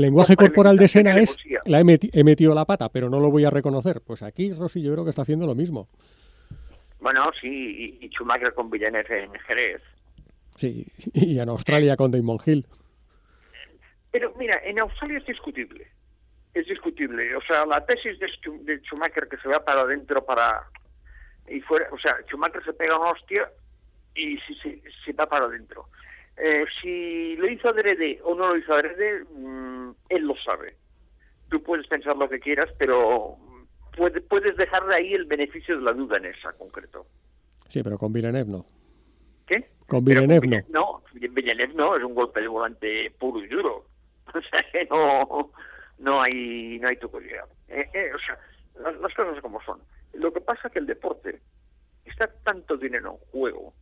[0.00, 3.50] lenguaje, corporal de Senna es la he, metido la pata, pero no lo voy a
[3.50, 4.00] reconocer.
[4.00, 5.88] Pues aquí Rossi yo creo que está haciendo lo mismo.
[7.00, 9.82] Bueno, sí, y, Schumacher con Villeneuve en Jerez.
[10.56, 12.66] Sí, y en Australia con Damon Hill.
[14.10, 15.86] Pero mira, en Australia es discutible.
[16.54, 17.36] Es discutible.
[17.36, 20.62] O sea, la tesis de, Schumacher que se va para adentro para...
[21.48, 23.50] y fuera, O sea, Schumacher se pega una hostia
[24.14, 24.54] y si,
[25.04, 25.88] se va para adentro.
[26.36, 30.76] Eh, si lo hizo adrede o no lo hizo adrede, mm, él lo sabe.
[31.48, 33.38] Tú puedes pensar lo que quieras, pero
[34.28, 37.06] puedes dejarle ahí el beneficio de la duda en esa concreto.
[37.68, 38.66] Sí, pero con Villeneuve no.
[39.46, 39.70] ¿Qué?
[39.86, 40.62] Con Villeneuve no.
[40.68, 43.86] No, Villeneuve no, es un golpe de volante puro y duro.
[44.34, 45.52] O sea que no,
[45.98, 48.38] no hay, no hay tu eh, eh, o sea,
[49.00, 49.80] las, cosas como son.
[50.12, 51.40] Lo que pasa es que el deporte
[52.04, 53.74] está tanto dinero en juego,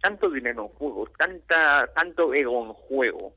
[0.00, 3.34] tanto dinero en juego, tanta, tanto ego en juego,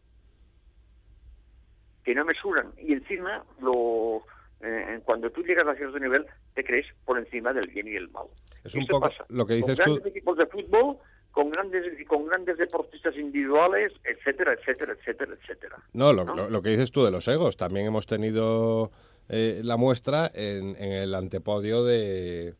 [2.03, 2.73] que no me suran.
[2.77, 4.23] Y encima, lo,
[4.61, 8.09] eh, cuando tú llegas a cierto nivel, te crees por encima del bien y el
[8.09, 8.27] mal.
[8.63, 10.01] Es un poco lo que dices tú.
[10.05, 10.97] equipos de fútbol
[11.31, 15.75] con grandes con grandes deportistas individuales, etcétera, etcétera, etcétera, etcétera.
[15.91, 18.91] No, lo, que dices tú de los egos, también hemos tenido
[19.29, 22.53] eh, la muestra en, el antepodio de,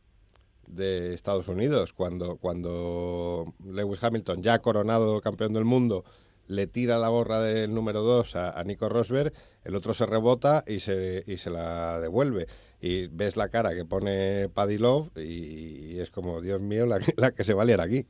[0.75, 6.03] de Estados Unidos, cuando, cuando Lewis Hamilton, ya coronado campeón del mundo,
[6.47, 9.33] le tira la gorra del número 2 a, Nico Rosberg,
[9.63, 12.47] el otro se rebota y se, y se la devuelve.
[12.81, 17.31] Y ves la cara que pone Paddy Love y, es como, Dios mío, la, la
[17.31, 18.05] que se valiera aquí.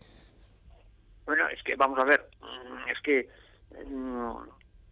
[1.26, 3.30] Bueno, es que vamos a ver, mm, es que,
[3.88, 4.32] mm,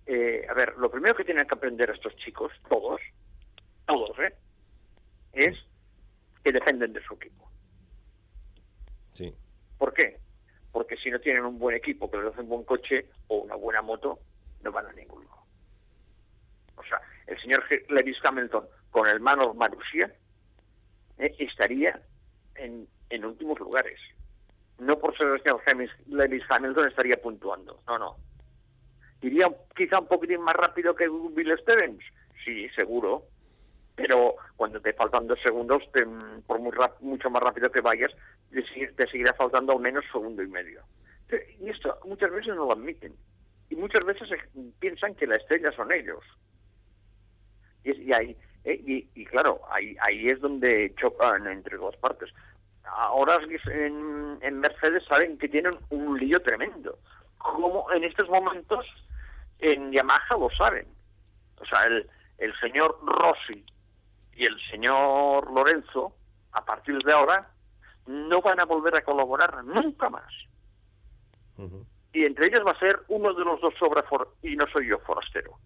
[0.05, 3.01] eh, a ver, lo primero que tienen que aprender estos chicos, todos,
[3.85, 4.33] todos, ¿eh?
[5.33, 5.57] Es
[6.43, 7.50] que dependen de su equipo.
[9.13, 9.33] Sí.
[9.77, 10.19] ¿Por qué?
[10.71, 13.55] Porque si no tienen un buen equipo que les hace un buen coche o una
[13.55, 14.19] buena moto,
[14.61, 15.43] no van a ningún lado.
[16.77, 20.13] O sea, el señor Lewis Hamilton con el Manor Marussia
[21.17, 22.01] eh, estaría
[22.55, 23.99] en, en últimos lugares
[24.81, 25.61] no por ser el señor
[26.07, 28.17] Lewis Hamilton estaría puntuando, no, no.
[29.21, 32.03] Iría quizá un poquitín más rápido que Bill Stevens,
[32.43, 33.25] sí, seguro,
[33.95, 35.83] pero cuando te faltan dos segundos,
[36.47, 38.11] por muy mucho más rápido que vayas,
[38.51, 40.81] te, seguirá faltando al menos segundo y medio.
[41.59, 43.13] Y esto muchas veces no lo admiten.
[43.69, 44.29] Y muchas veces
[44.79, 46.19] piensan que la estrella son ellos.
[47.83, 52.31] Y, ahí, eh, y, claro, ahí, ahí es donde chocan entre dos partes
[52.83, 56.97] ahora en, en Mercedes saben que tienen un lío tremendo.
[57.37, 58.85] Como en estos momentos
[59.59, 60.87] en Yamaha lo saben.
[61.59, 63.63] O sea, el, el señor Rossi
[64.35, 66.15] y el señor Lorenzo,
[66.51, 67.51] a partir de ahora,
[68.07, 70.31] no van a volver a colaborar nunca más.
[72.13, 74.01] Y entre ellos va a ser uno de los dos sobre
[74.41, 75.57] y no soy yo forastero.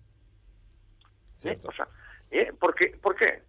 [1.43, 1.57] ¿Eh?
[1.63, 1.87] O sea,
[2.31, 2.51] ¿eh?
[2.59, 2.89] ¿por, qué?
[3.01, 3.41] ¿Por qué?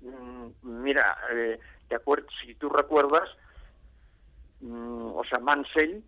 [0.00, 3.28] Mm, mira, eh, de acuerdo, si tú recuerdas,
[4.60, 6.04] mm, o sea, Mansell,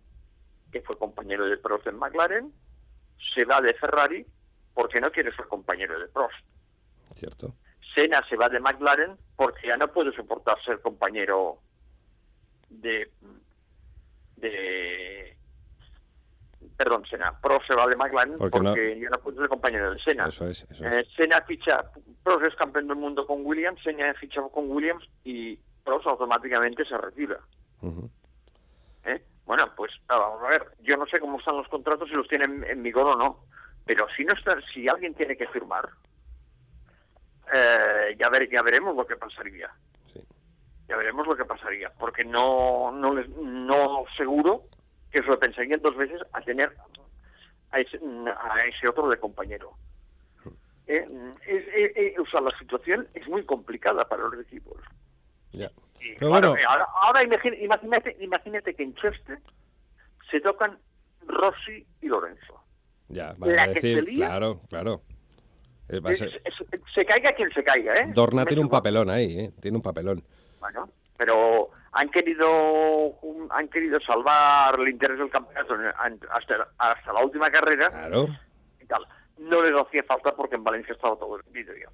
[0.71, 2.53] que fue compañero de Prost en McLaren,
[3.33, 4.25] se va de Ferrari
[4.73, 6.45] porque no quiere ser compañero de Prost.
[7.15, 7.53] Cierto.
[7.93, 11.59] Senna se va de McLaren porque ya no puede soportar ser compañero
[12.69, 13.11] de,
[14.37, 15.37] de
[16.77, 17.39] perdón, Senna.
[17.41, 20.27] Prost se va de McLaren porque, ya no puede ser compañero de Senna.
[20.27, 20.93] Eso es, eso es.
[20.93, 21.83] Eh, Senna ficha,
[22.23, 25.59] Prost es campeón del mundo con Williams, Senna ficha con Williams y
[26.05, 27.39] automáticamente se retira.
[29.05, 29.23] ¿Eh?
[29.45, 32.27] Bueno, pues ah, vamos a ver, yo no sé cómo están los contratos, si los
[32.27, 33.45] tienen en vigor o no,
[33.85, 35.89] pero si no está, si alguien tiene que firmar,
[37.53, 39.69] eh, ya, ver, ya veremos lo que pasaría.
[40.87, 44.63] Ya veremos lo que pasaría, porque no, no, les, no seguro
[45.11, 46.75] que se lo pensarían dos veces a tener
[47.71, 49.73] a ese, a ese otro de compañero.
[50.87, 51.05] ¿Eh?
[52.19, 54.81] o sea, la situación es muy complicada para los equipos.
[56.67, 59.39] ahora, imagínate, imagínate, que en Chester
[60.31, 60.79] se tocan
[61.27, 62.63] Rossi y Lorenzo.
[63.09, 65.03] Ya, van a decir, claro, claro.
[66.93, 68.11] Se caiga quien se caiga, ¿eh?
[68.13, 69.51] Dorna tiene un papelón ahí, ¿eh?
[69.59, 70.23] Tiene un papelón.
[70.59, 73.15] Bueno, pero han querido
[73.49, 75.75] han querido salvar el interés del campeonato
[76.31, 77.89] hasta, hasta la última carrera.
[77.89, 78.27] Claro.
[78.79, 79.05] Y tal.
[79.37, 81.89] No les hacía falta porque en Valencia estaba todo el vídeo.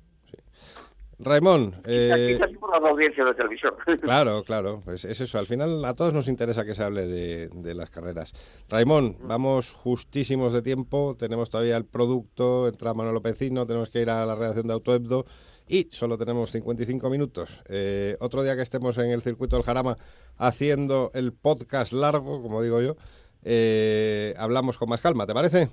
[1.20, 1.76] Raimón.
[1.86, 2.38] Eh...
[2.60, 3.74] por la audiencia de televisión.
[4.02, 4.82] Claro, claro.
[4.84, 5.40] Pues es eso.
[5.40, 8.34] Al final a todos nos interesa que se hable de, las carreras.
[8.70, 11.16] Raimón, vamos justísimos de tiempo.
[11.18, 12.68] Tenemos todavía el producto.
[12.68, 13.66] Entra Manuel Lopecino.
[13.66, 15.26] Tenemos que ir a la redacción de Autoebdo.
[15.68, 17.64] Y solo tenemos 55 minutos.
[17.70, 19.96] Eh, otro día que estemos en el circuito del Jarama
[20.38, 22.96] haciendo el podcast largo, como digo yo,
[23.44, 25.26] eh, hablamos con más calma.
[25.26, 25.70] ¿Te parece?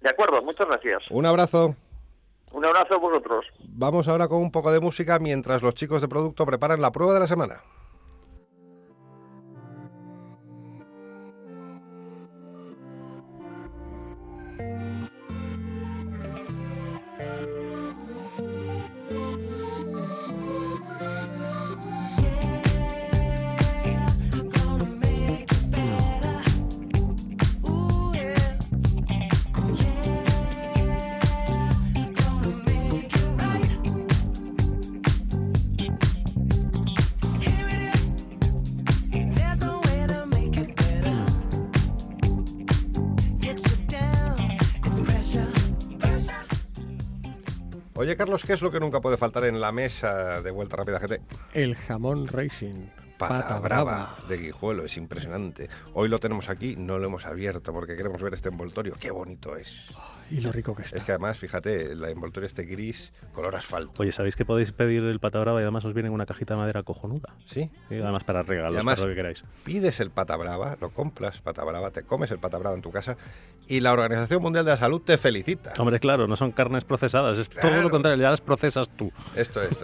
[0.00, 1.02] De acuerdo, muchas gracias.
[1.10, 1.76] Un abrazo.
[2.54, 3.44] Un abrazo a vosotros.
[3.68, 7.12] Vamos ahora con un poco de música mientras los chicos de producto preparan la prueba
[7.12, 7.60] de la semana.
[48.14, 51.00] Oye, Carlos, ¿qué es lo que nunca puede faltar en la mesa de Vuelta Rápida
[51.00, 51.20] GT?
[51.52, 52.86] El jamón racing.
[53.18, 55.68] Pata, brava de Guijuelo, es impresionante.
[55.94, 58.94] Hoy lo tenemos aquí, no lo hemos abierto porque queremos ver este envoltorio.
[59.00, 59.88] Qué bonito es.
[60.30, 60.96] Y lo rico que está.
[60.96, 64.02] Es que además, fíjate, la envoltoria este gris, color asfalto.
[64.02, 66.54] Oye, ¿sabéis que podéis pedir el pata brava y además os viene en una cajita
[66.54, 67.34] de madera cojonuda?
[67.44, 67.70] Sí.
[67.90, 69.44] Y además para regalos, además, lo que queráis.
[69.64, 72.90] Pides el pata brava, lo compras, pata brava, te comes el pata brava en tu
[72.90, 73.16] casa
[73.66, 75.72] y la Organización Mundial de la Salud te felicita.
[75.78, 79.12] Hombre, claro, no son carnes procesadas, es todo lo contrario, ya las procesas tú.
[79.34, 79.78] Esto es,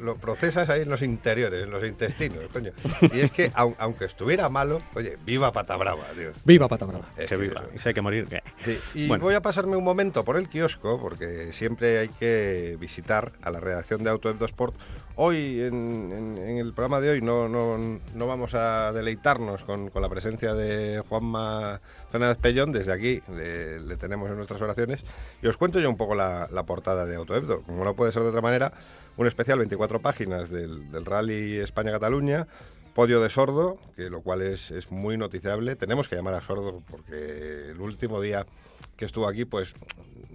[0.00, 2.72] lo procesas ahí en los interiores, en los intestinos, coño.
[3.12, 6.36] Y es que, aunque estuviera malo, oye, viva pata brava, Dios.
[6.44, 7.06] Viva pata brava.
[7.16, 7.64] Es que viva.
[7.74, 8.42] Y si hay que morir, ¿qué?
[8.64, 9.04] Sí.
[9.04, 13.50] Y voy a pasarme un momento por el kiosco porque siempre hay que visitar a
[13.50, 14.74] la redacción de Auto Sport.
[15.16, 21.02] Hoy, en, el programa de hoy, no, no, vamos a deleitarnos con, la presencia de
[21.08, 22.72] Juanma Fernández Pellón.
[22.72, 25.04] Desde aquí le, tenemos en nuestras oraciones.
[25.40, 27.62] Y os cuento yo un poco la, portada de Autoebdo.
[27.62, 28.72] Como no puede ser de otra manera,
[29.16, 32.48] un especial 24 páginas del, del Rally España-Cataluña
[32.94, 35.74] podio de Sordo, que lo cual es, es, muy noticiable.
[35.76, 38.46] Tenemos que llamar a Sordo porque el último día
[38.96, 39.74] que estuvo aquí, pues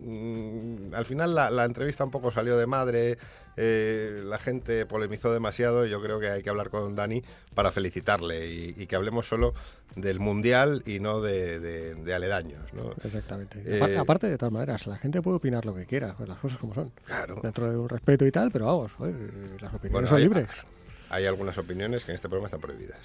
[0.02, 3.18] Mm, al final la, entrevista un poco salió de madre,
[3.58, 7.22] eh, la gente polemizó demasiado y yo creo que hay que hablar con Dani
[7.54, 9.54] para felicitarle y, que hablemos solo
[9.96, 12.62] del Mundial y no de, aledaños.
[13.04, 13.62] Exactamente.
[13.66, 16.58] Eh, aparte, de todas maneras, la gente puede opinar lo que quiera, pues las cosas
[16.58, 16.92] como son.
[17.06, 17.40] Claro.
[17.42, 18.92] Dentro de un respeto y tal, pero vamos,
[19.62, 20.48] las opiniones son libres.
[21.10, 23.00] Hay algunas opiniones que en este programa están prohibidas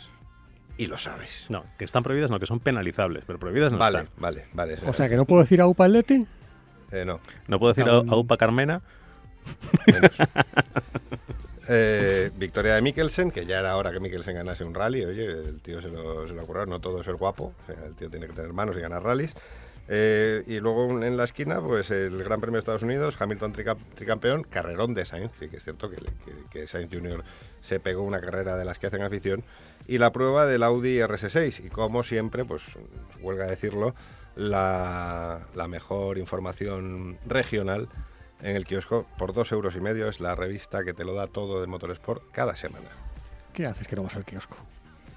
[0.76, 1.46] y lo sabes.
[1.48, 4.14] No, que están prohibidas, no, que son penalizables, pero prohibidas no vale, están.
[4.18, 6.26] Vale, vale, O sea, que no puedo decir a Upa Leti.
[6.92, 7.20] Eh, no.
[7.48, 8.82] ¿No puedo decir a, Upa Carmena?
[11.66, 15.02] Eh, victoria de Mikkelsen, que ya era hora que Mikkelsen ganase un rally.
[15.02, 17.54] Oye, el tío se lo, se lo ha no todo es el guapo.
[17.86, 19.34] el tío tiene que tener manos y ganar rallies.
[19.88, 23.52] Eh, y luego en la esquina, pues el Gran Premio de Estados Unidos, Hamilton
[23.94, 25.98] tricampeón, carrerón de Sainz, que es cierto que,
[26.50, 27.22] que, Sainz Jr.
[27.64, 29.42] se pegó una carrera de las que hacen afición,
[29.88, 31.64] y la prueba del Audi RS6.
[31.64, 32.62] Y como siempre, pues
[33.20, 33.94] huelga decirlo,
[34.36, 37.88] la, mejor información regional
[38.42, 40.08] en el kiosco por dos euros y medio.
[40.08, 42.88] Es la revista que te lo da todo de Motorsport cada semana.
[43.54, 44.56] ¿Qué haces que no vas al kiosco?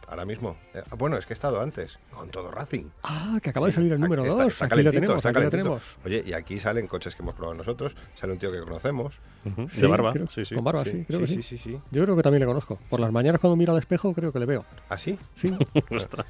[0.08, 0.58] Ahora mismo.
[0.74, 2.86] Eh, bueno, es que he estado antes, con todo Racing.
[3.04, 4.52] Ah, que acaba de salir el número 2.
[4.52, 5.98] Está, aquí, lo tenemos, está tenemos.
[6.06, 9.16] Oye, y aquí salen coches que hemos probado nosotros, sale un tío que conocemos.
[9.44, 10.14] de barba.
[10.30, 10.56] sí, sí.
[10.56, 11.80] Con barba, sí, creo que sí.
[11.92, 12.80] Yo creo que también le conozco.
[12.90, 14.66] Por las mañanas cuando miro al espejo creo que le veo.
[14.90, 15.20] ¿Ah, sí?
[15.36, 15.56] Sí.
[15.74, 16.26] y, pues está,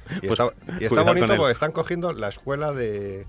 [0.80, 3.26] y está bonito porque están cogiendo la escuela de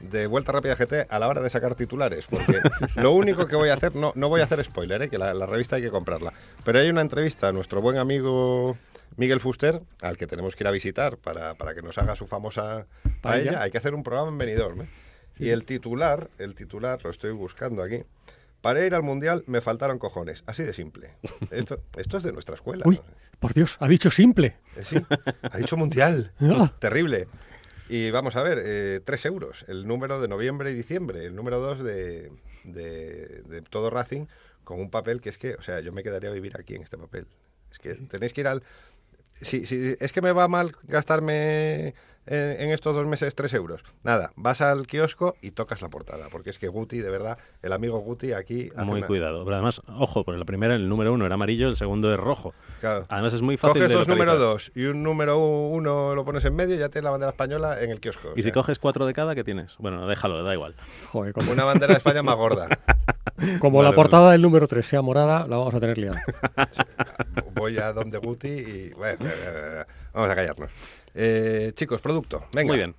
[0.00, 2.60] de Vuelta Rápida GT a la hora de sacar titulares, porque
[2.96, 5.08] lo único que voy a hacer, no, no voy a hacer spoiler, ¿eh?
[5.08, 6.32] que la, revista hay que comprarla,
[6.64, 8.76] pero hay una entrevista a nuestro buen amigo
[9.18, 12.86] Miguel Fuster, al que tenemos que ir a visitar para, que nos haga su famosa
[13.20, 14.82] paella, hay que hacer un programa en Benidorm.
[14.82, 14.88] ¿eh?
[15.40, 18.04] Y el titular, el titular, lo estoy buscando aquí,
[18.60, 20.44] para ir al Mundial me faltaron cojones.
[20.46, 21.16] Así de simple.
[21.50, 22.84] Esto, esto es de nuestra escuela.
[22.86, 23.00] Uy,
[23.40, 24.56] por Dios, ha dicho simple.
[24.76, 24.96] Eh, sí,
[25.42, 26.32] ha dicho Mundial.
[26.40, 26.72] Ah.
[26.78, 27.26] Terrible.
[27.88, 31.58] Y vamos a ver, eh, tres euros, el número de noviembre y diciembre, el número
[31.58, 32.30] dos de,
[32.64, 34.26] de, todo Racing,
[34.62, 36.82] con un papel que es que, o sea, yo me quedaría a vivir aquí en
[36.82, 37.26] este papel.
[37.70, 38.62] Es que tenéis que ir al...
[39.40, 41.94] Si, si, es que me va mal gastarme
[42.28, 43.82] en, estos dos meses tres euros.
[44.02, 47.72] Nada, vas al kiosco y tocas la portada, porque es que Guti, de verdad, el
[47.72, 48.70] amigo Guti aquí...
[48.76, 49.44] Muy cuidado.
[49.44, 52.54] Pero además, ojo, porque la primera, el número uno era amarillo, el segundo es rojo.
[52.80, 53.06] Claro.
[53.08, 56.54] Además es muy fácil Coges dos número dos y un número uno lo pones en
[56.54, 58.32] medio y ya tienes la bandera española en el kiosco.
[58.36, 59.76] ¿Y si coges cuatro de cada, qué tienes?
[59.78, 60.74] Bueno, déjalo, da igual.
[61.06, 62.68] Joder, como una bandera de España más gorda.
[63.60, 66.22] como la portada del número 3 sea morada, la vamos a tener liada.
[67.54, 68.90] Voy a donde Guti y...
[68.90, 69.26] Bueno,
[70.12, 70.70] vamos a callarnos.
[71.14, 72.68] Eh, chicos, producto, venga.
[72.68, 72.94] Muy bien.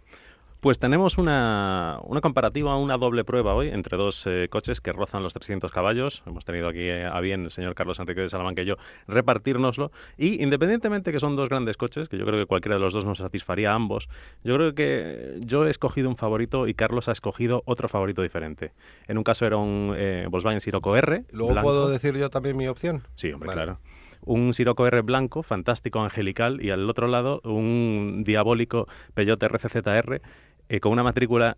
[0.59, 5.23] Pues tenemos una, una, comparativa, una doble prueba hoy entre dos eh, coches que rozan
[5.23, 6.21] los 300 caballos.
[6.25, 8.75] Hemos tenido aquí eh, a bien el señor Carlos Enrique de Salamanca y yo
[9.07, 9.93] repartirnoslo.
[10.17, 13.05] Y independientemente que son dos grandes coches, que yo creo que cualquiera de los dos
[13.05, 14.09] nos satisfaría a ambos,
[14.43, 18.73] yo creo que yo he escogido un favorito y Carlos ha escogido otro favorito diferente.
[19.07, 21.23] En un caso era un eh, Volkswagen Sirocco R.
[21.31, 23.03] ¿Luego puedo decir yo también mi opción?
[23.15, 23.79] Sí, hombre, claro
[24.29, 30.21] un Sirocco R blanco, fantástico, angelical, y al otro lado un diabólico Peugeot RCZR
[30.69, 31.55] eh, con una matrícula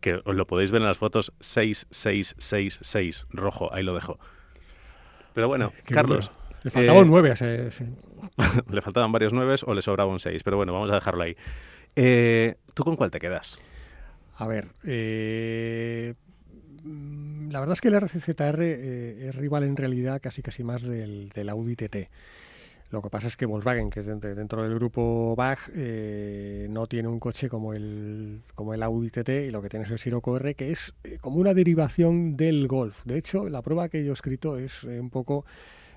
[0.00, 4.18] que os lo podéis ver en las fotos 6666 rojo, ahí lo dejo.
[5.34, 6.30] Pero bueno, Carlos.
[6.62, 7.68] Le faltaba un 9 eh,
[8.70, 11.36] le faltaban varios 9 o le sobraba un 6, pero bueno, vamos a dejarlo ahí.
[11.96, 13.60] Eh, ¿Tú con cuál te quedas?
[14.36, 14.68] A ver,
[16.84, 21.48] la verdad es que el RCZR es rival en realidad casi casi más del, del
[21.48, 22.08] Audi TT.
[22.94, 27.08] Lo que pasa es que Volkswagen, que es dentro, del grupo BAG, eh, no tiene
[27.08, 30.36] un coche como el, como el Audi TT y lo que tiene es el Sirocco
[30.36, 33.04] R, que es eh, como una derivación del Golf.
[33.04, 35.44] De hecho, la prueba que yo he escrito es eh, un poco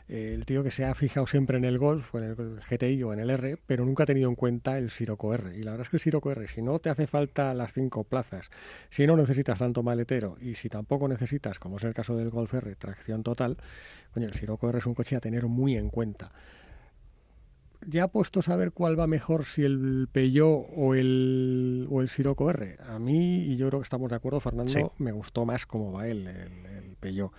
[0.08, 2.36] el tío que se ha fijado siempre en el Golf, o en el
[2.70, 5.58] GTI o en el R, pero nunca ha tenido en cuenta el Sirocco R.
[5.58, 8.04] Y la verdad es que el Sirocco R, si no te hace falta las cinco
[8.04, 8.50] plazas,
[8.90, 12.54] si no necesitas tanto maletero y si tampoco necesitas, como es el caso del Golf
[12.54, 13.58] R, tracción total,
[14.14, 16.32] coño, el Sirocco R es un coche a tener muy en cuenta
[17.86, 22.50] ya puesto a saber cuál va mejor, si el Peugeot o el, o el Sirocco
[22.50, 22.78] R.
[22.86, 26.08] A mí, y yo creo que estamos de acuerdo, Fernando, me gustó más cómo va
[26.08, 27.32] él, el, el Peugeot.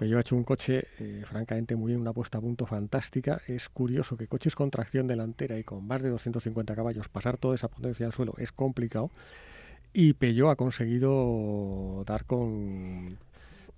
[0.00, 3.42] Peugeot ha hecho un coche, eh, francamente, muy bien, una puesta a punto fantástica.
[3.46, 7.54] Es curioso que coches con tracción delantera y con más de 250 caballos, pasar toda
[7.54, 9.10] esa potencia al suelo es complicado.
[9.92, 13.10] Y Peugeot ha conseguido dar con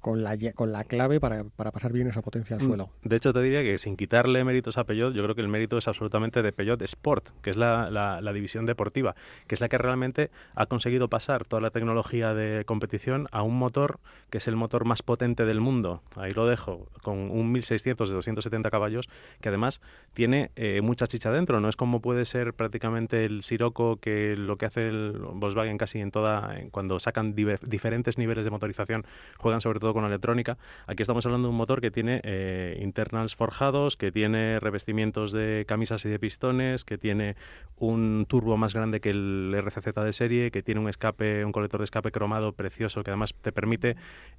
[0.03, 2.91] con la, con la clave para, para, pasar bien esa potencia al mm, suelo.
[3.05, 5.79] De hecho, te diría que sin quitarle méritos a Peugeot, yo creo que el mérito
[5.79, 9.15] es absolutamente de Peugeot Sport, que es la, la, división deportiva,
[9.47, 13.57] que es la que realmente ha conseguido pasar toda la tecnología de competición a un
[13.57, 16.03] motor que es el motor más potente del mundo.
[16.17, 19.09] Ahí lo dejo, con un 1600 de 270 caballos,
[19.41, 19.81] que además
[20.15, 21.61] tiene eh, mucha chicha dentro.
[21.61, 26.01] No es como puede ser prácticamente el Sirocco, que lo que hace el Volkswagen casi
[26.01, 29.05] en toda, cuando sacan diferentes niveles de motorización,
[29.39, 30.59] juegan sobre todo con electrónica.
[30.87, 35.65] Aquí estamos hablando de un motor que tiene eh, internals forjados, que tiene revestimientos de
[35.67, 37.37] camisas y de pistones, que tiene
[37.77, 41.81] un turbo más grande que el RCZ de serie, que tiene un escape, un colector
[41.81, 43.97] de escape cromado precioso que además te permite.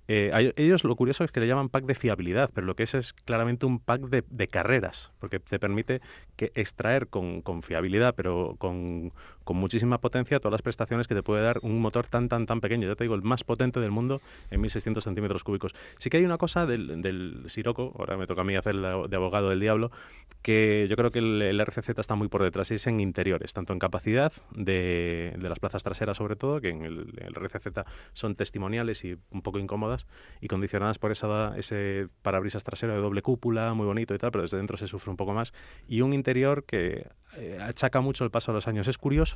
[0.07, 2.93] Eh, ellos lo curioso es que le llaman pack de fiabilidad, pero lo que es
[2.95, 6.01] es claramente un pack de, carreras, porque te permite
[6.35, 9.13] que extraer con, con fiabilidad, pero con,
[9.43, 12.61] con muchísima potencia todas las prestaciones que te puede dar un motor tan, tan, tan
[12.61, 12.87] pequeño.
[12.87, 14.21] Ya te digo, el más potente del mundo
[14.51, 15.73] en 1600 centímetros cúbicos.
[15.99, 19.15] Sí que hay una cosa del, del Siroco, ahora me toca a mí hacer de
[19.15, 19.91] abogado del diablo,
[20.41, 23.73] que yo creo que el, RCZ está muy por detrás y es en interiores, tanto
[23.73, 29.03] en capacidad de, de las plazas traseras sobre todo, que en el, RCZ son testimoniales
[29.05, 30.07] y un poco incómodas
[30.41, 34.43] y condicionadas por esa, ese parabrisas trasero de doble cúpula, muy bonito y tal, pero
[34.43, 35.53] desde dentro se sufre un poco más.
[35.87, 38.87] Y un interior que eh, achaca mucho el paso de los años.
[38.87, 39.32] Es curioso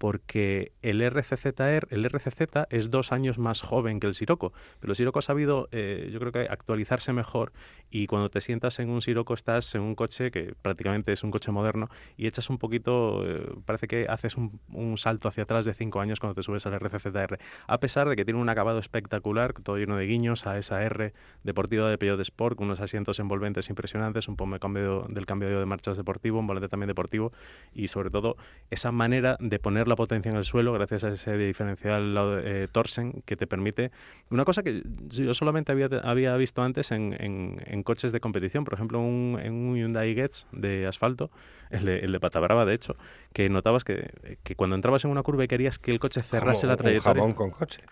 [0.00, 4.96] porque el RCZR, el RCZ es dos años más joven que el Sirocco, pero el
[4.96, 7.52] Sirocco ha sabido, eh, yo creo que actualizarse mejor
[7.90, 11.30] y cuando te sientas en un Sirocco estás en un coche que prácticamente es un
[11.30, 15.74] coche moderno y echas un poquito, eh, parece que haces un, salto hacia atrás de
[15.74, 19.52] cinco años cuando te subes al RCZR, a pesar de que tiene un acabado espectacular,
[19.52, 21.12] todo lleno de guiños a esa R
[21.44, 25.60] deportiva de Peugeot Sport, con unos asientos envolventes impresionantes, un poco de cambio del cambio
[25.60, 27.32] de marchas deportivo, un volante también deportivo
[27.74, 28.38] y sobre todo
[28.70, 33.22] esa manera de poner la potencia en el suelo gracias a ese diferencial eh, Torsen
[33.24, 33.90] que te permite
[34.30, 38.74] una cosa que yo solamente había, había visto antes en, en, coches de competición, por
[38.74, 41.30] ejemplo en un Hyundai Getz de asfalto,
[41.70, 42.96] el de, el de Patabrava de hecho,
[43.32, 44.10] que notabas que,
[44.42, 47.22] que, cuando entrabas en una curva y querías que el coche cerrase la trayectoria.
[47.22, 47.82] Un jamón con coche.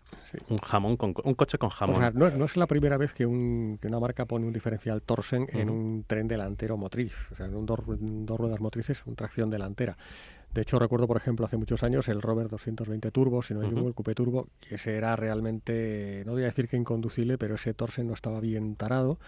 [0.48, 2.12] Un jamón con un coche con jamón.
[2.14, 5.46] no, no, es la primera vez que, un, que, una marca pone un diferencial Torsen
[5.52, 9.50] en un tren delantero motriz, o sea, en un dos, dos ruedas motrices, un tracción
[9.50, 9.96] delantera.
[10.52, 13.68] De hecho, recuerdo, por ejemplo, hace muchos años el Rover 220 Turbo, si no hay
[13.68, 17.74] el Coupe Turbo, que ese era realmente, no voy a decir que inconducible, pero ese
[17.74, 19.18] Torsen no estaba bien tarado.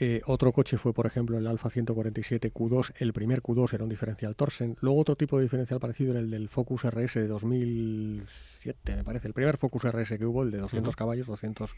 [0.00, 2.94] Eh, otro coche fue, por ejemplo, el Alfa 147 Q2.
[2.98, 4.76] El primer Q2 era un diferencial Torsen.
[4.80, 9.28] Luego otro tipo de diferencial parecido era el del Focus RS de 2007, me parece.
[9.28, 11.76] El primer Focus RS que hubo, el de 200 caballos, 200,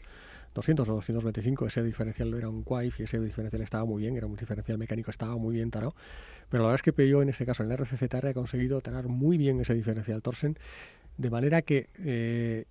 [0.55, 1.67] 200 o 225.
[1.67, 4.17] Ese diferencial era un Quaife y ese diferencial estaba muy bien.
[4.17, 5.93] Era un diferencial mecánico, estaba muy bien tarado.
[6.49, 9.07] Pero la verdad es que Peugeot, en este caso, en el RCZR, ha conseguido tener
[9.07, 10.57] muy bien ese diferencial Torsen.
[11.17, 11.89] De manera que...
[11.99, 12.65] Eh,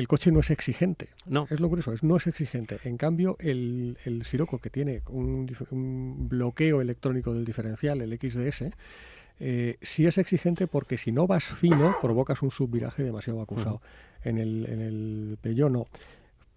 [0.00, 1.08] el coche no es exigente.
[1.26, 1.46] No.
[1.50, 2.78] Es lo curioso, es, no es exigente.
[2.84, 8.70] En cambio, el, el Sirocco, que tiene un, un, bloqueo electrónico del diferencial, el XDS,
[9.40, 13.82] eh, sí es exigente porque si no vas fino, provocas un subviraje demasiado acusado.
[14.24, 15.86] En el, en el Peugeot no.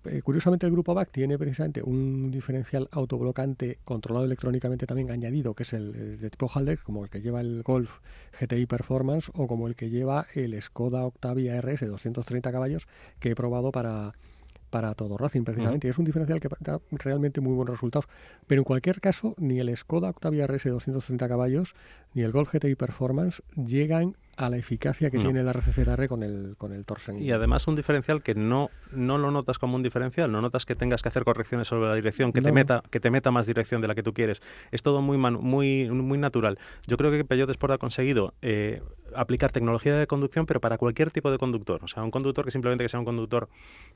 [0.05, 5.63] Eh, curiosamente, el grupo BAC tiene precisamente un diferencial autoblocante controlado electrónicamente también añadido, que
[5.63, 7.99] es el, de tipo Haldex, como el que lleva el Golf
[8.39, 12.87] GTI Performance o como el que lleva el Skoda Octavia RS de 230 caballos
[13.19, 14.13] que he probado para,
[14.73, 15.87] para todo Racing precisamente.
[15.87, 18.09] Y es un diferencial que da realmente muy buenos resultados.
[18.47, 21.75] Pero en cualquier caso, ni el Skoda Octavia RS de 230 caballos
[22.13, 26.55] ni el Golf GTI Performance llegan a la eficacia que tiene la RCCR con el,
[26.57, 27.19] con el Torsen.
[27.19, 30.75] Y además un diferencial que no, no lo notas como un diferencial, no notas que
[30.75, 33.81] tengas que hacer correcciones sobre la dirección, que, te, meta, que te meta más dirección
[33.81, 34.41] de la que tú quieres.
[34.71, 36.57] Es todo muy, muy, muy natural.
[36.87, 38.81] Yo creo que Peugeot Sport ha conseguido eh,
[39.15, 41.83] aplicar tecnología de conducción, pero para cualquier tipo de conductor.
[41.83, 43.49] O sea, un conductor que simplemente que sea un conductor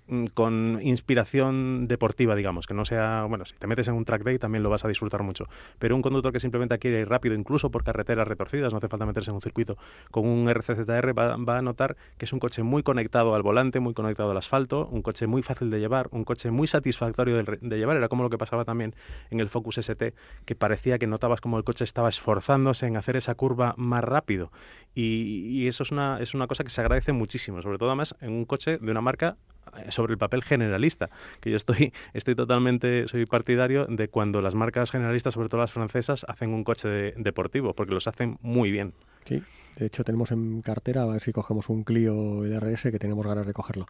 [0.07, 4.23] mm, con inspiración deportiva, digamos, que no sea, bueno, si te metes en un track
[4.23, 5.45] day también lo vas a disfrutar mucho,
[5.79, 9.05] pero un conductor que simplemente quiere ir rápido, incluso por carreteras retorcidas, no hace falta
[9.05, 9.77] meterse en un circuito
[10.11, 13.93] con un RCZR va, a notar que es un coche muy conectado al volante, muy
[13.93, 17.97] conectado al asfalto, un coche muy fácil de llevar, un coche muy satisfactorio de, llevar.
[17.97, 18.95] Era como lo que pasaba también
[19.29, 20.13] en el Focus ST,
[20.45, 24.51] que parecía que notabas como el coche estaba esforzándose en hacer esa curva más rápido.
[24.93, 28.31] Y, eso es una, es una cosa que se agradece muchísimo, sobre todo además en
[28.31, 29.37] un coche de una marca
[29.75, 31.09] eh, sobre el papel generalista,
[31.39, 35.71] que yo estoy, estoy totalmente, soy partidario de cuando las marcas generalistas, sobre todo las
[35.71, 38.93] francesas, hacen un coche deportivo, porque los hacen muy bien.
[39.25, 39.43] Sí,
[39.77, 43.45] de hecho, tenemos en cartera, a ver si cogemos un Clio LRS, que tenemos ganas
[43.45, 43.85] de cogerlo.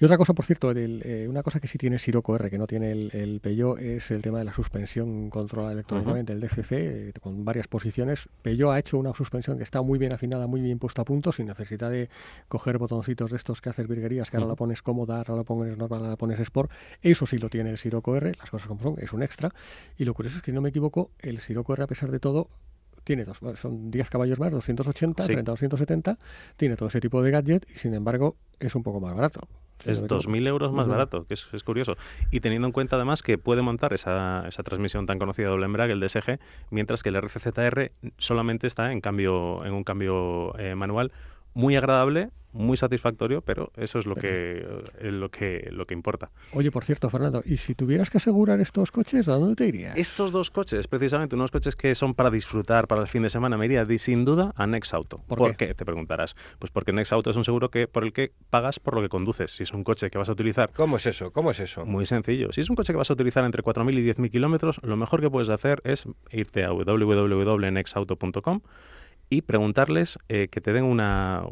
[0.00, 2.66] Y otra cosa, por cierto, eh, una cosa que sí tiene Sirocco R, que no
[2.66, 7.12] tiene el, el Peugeot, es el tema de la suspensión controlada electrónicamente, el DCC, eh,
[7.20, 8.28] con varias posiciones.
[8.40, 11.30] Peugeot ha hecho una suspensión que está muy bien afinada, muy bien puesta a punto,
[11.30, 12.08] sin necesidad de
[12.48, 15.76] coger botoncitos de estos que haces virguerías, que ahora la pones cómoda, ahora la pones
[15.76, 16.70] normal, ahora la pones Sport.
[17.02, 19.52] Eso sí lo tiene el Sirocco R, las cosas como son, es un extra.
[19.98, 22.18] Y lo curioso es que, si no me equivoco, el Sirocco R, a pesar de
[22.18, 22.48] todo,
[23.08, 26.18] tiene dos, son 10 caballos más, 280 frente a 270,
[26.58, 29.48] tiene todo ese tipo de gadget y sin embargo es un poco más barato.
[29.86, 31.96] es 2.000 euros más barato, que es, curioso.
[32.30, 35.94] Y teniendo en cuenta además que puede montar esa, esa transmisión tan conocida doble embrague,
[35.94, 36.38] el DSG,
[36.70, 41.10] mientras que el RCZR solamente está en cambio en un cambio eh, manual
[41.54, 44.66] muy agradable muy satisfactorio, pero eso es lo que,
[44.98, 46.30] eh, lo que lo que importa.
[46.52, 49.96] Oye, por cierto, Fernando, ¿y si tuvieras que asegurar estos coches, a dónde te irías?
[49.96, 53.56] Estos dos coches, precisamente, unos coches que son para disfrutar para el fin de semana,
[53.56, 55.22] me iría sin duda a Next Auto.
[55.26, 55.74] ¿Por, qué?
[55.74, 56.36] Te preguntarás.
[56.58, 59.08] Pues porque Next Auto es un seguro que por el que pagas por lo que
[59.08, 59.52] conduces.
[59.52, 60.70] Si es un coche que vas a utilizar...
[60.74, 61.32] ¿Cómo es eso?
[61.32, 61.86] ¿Cómo es eso?
[61.86, 62.52] Muy sencillo.
[62.52, 65.20] Si es un coche que vas a utilizar entre 4.000 y 10.000 kilómetros, lo mejor
[65.20, 68.60] que puedes hacer es irte a www.nextauto.com
[69.30, 71.42] y preguntarles eh, que te den una,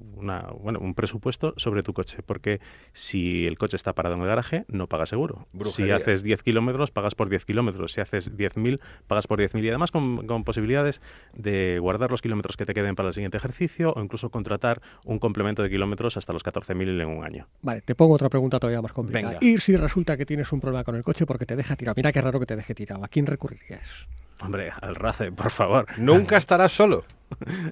[0.60, 2.60] bueno, un presupuesto sobre tu coche, porque
[2.92, 5.46] si el coche está parado en el garaje, no pagas seguro.
[5.64, 7.92] Si haces 10 kilómetros, pagas por 10 kilómetros.
[7.92, 9.64] Si haces 10.000, pagas por 10.000.
[9.64, 11.02] Y además con, con, posibilidades
[11.34, 15.18] de guardar los kilómetros que te queden para el siguiente ejercicio o incluso contratar un
[15.18, 17.46] complemento de kilómetros hasta los 14.000 en un año.
[17.62, 19.38] Vale, te pongo otra pregunta todavía más complicada.
[19.40, 22.12] Y si resulta que tienes un problema con el coche porque te deja tirado, mira
[22.12, 24.08] qué raro que te deje tirado, ¿a quién recurrirías?
[24.40, 25.86] Hombre, al RACE, por favor.
[25.98, 27.04] Nunca estarás solo.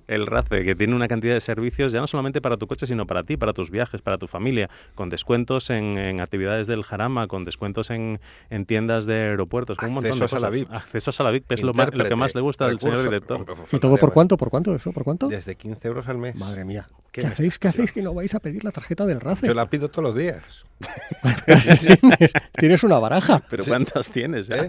[0.09, 3.07] El RACE, que tiene una cantidad de servicios ya no solamente para tu coche, sino
[3.07, 7.45] para ti, para tus viajes, para tu familia, con descuentos en, actividades del Jarama, con
[7.45, 8.19] descuentos en,
[8.67, 10.37] tiendas de aeropuertos, con un montón de cosas.
[10.37, 10.73] a la VIP.
[10.73, 13.45] Accesos a la VIP, es lo, lo, que más le gusta al señor director.
[13.73, 14.37] ¿Y todo por cuánto?
[14.37, 14.93] ¿Por cuánto eso?
[14.93, 15.29] ¿Por cuánto?
[15.29, 16.35] Desde 15 euros al mes.
[16.37, 16.87] Madre mía.
[17.15, 17.61] ¿Qué, hacéis?
[17.61, 19.47] ¿Qué hacéis que no vais a pedir la tarjeta del RACE?
[19.47, 20.65] Yo la pido todos los días.
[22.59, 23.41] tienes, una baraja.
[23.49, 24.51] ¿Pero cuántas tienes?
[24.51, 24.69] ¿Eh?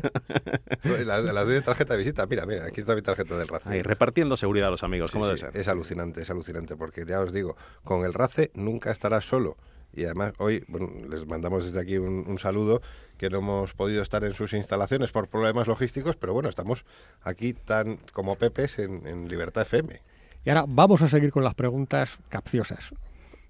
[1.06, 2.28] La, doy de tarjeta de visita.
[2.28, 3.68] Mira, mira, aquí está mi tarjeta del RACE.
[3.68, 5.56] Ahí, repartiendo seguridad a los amigos, ¿cómo debe ser?
[5.56, 9.56] Es alucinante, es alucinante, porque ya os digo, con el RACE nunca estarás solo.
[9.94, 10.66] Y además hoy
[11.10, 12.82] les mandamos desde aquí un, saludo,
[13.18, 16.84] que no hemos podido estar en sus instalaciones por problemas logísticos, pero bueno, estamos
[17.22, 20.02] aquí tan como Pepes en, en Libertad FM.
[20.44, 22.94] Y ahora vamos a seguir con las preguntas capciosas.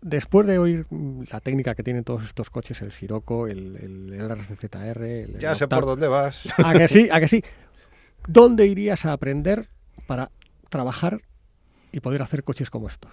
[0.02, 0.86] Después de oír
[1.32, 5.04] la técnica que tienen todos estos coches, el Sirocco, el, el, RCZR...
[5.04, 6.44] El, ya sé por dónde vas.
[6.64, 7.10] ¿A que sí?
[7.12, 7.44] ¿A que sí?
[8.28, 9.68] ¿Dónde irías a aprender
[10.06, 10.30] para
[10.76, 11.22] trabajar
[11.94, 13.10] y poder hacer coches como estos?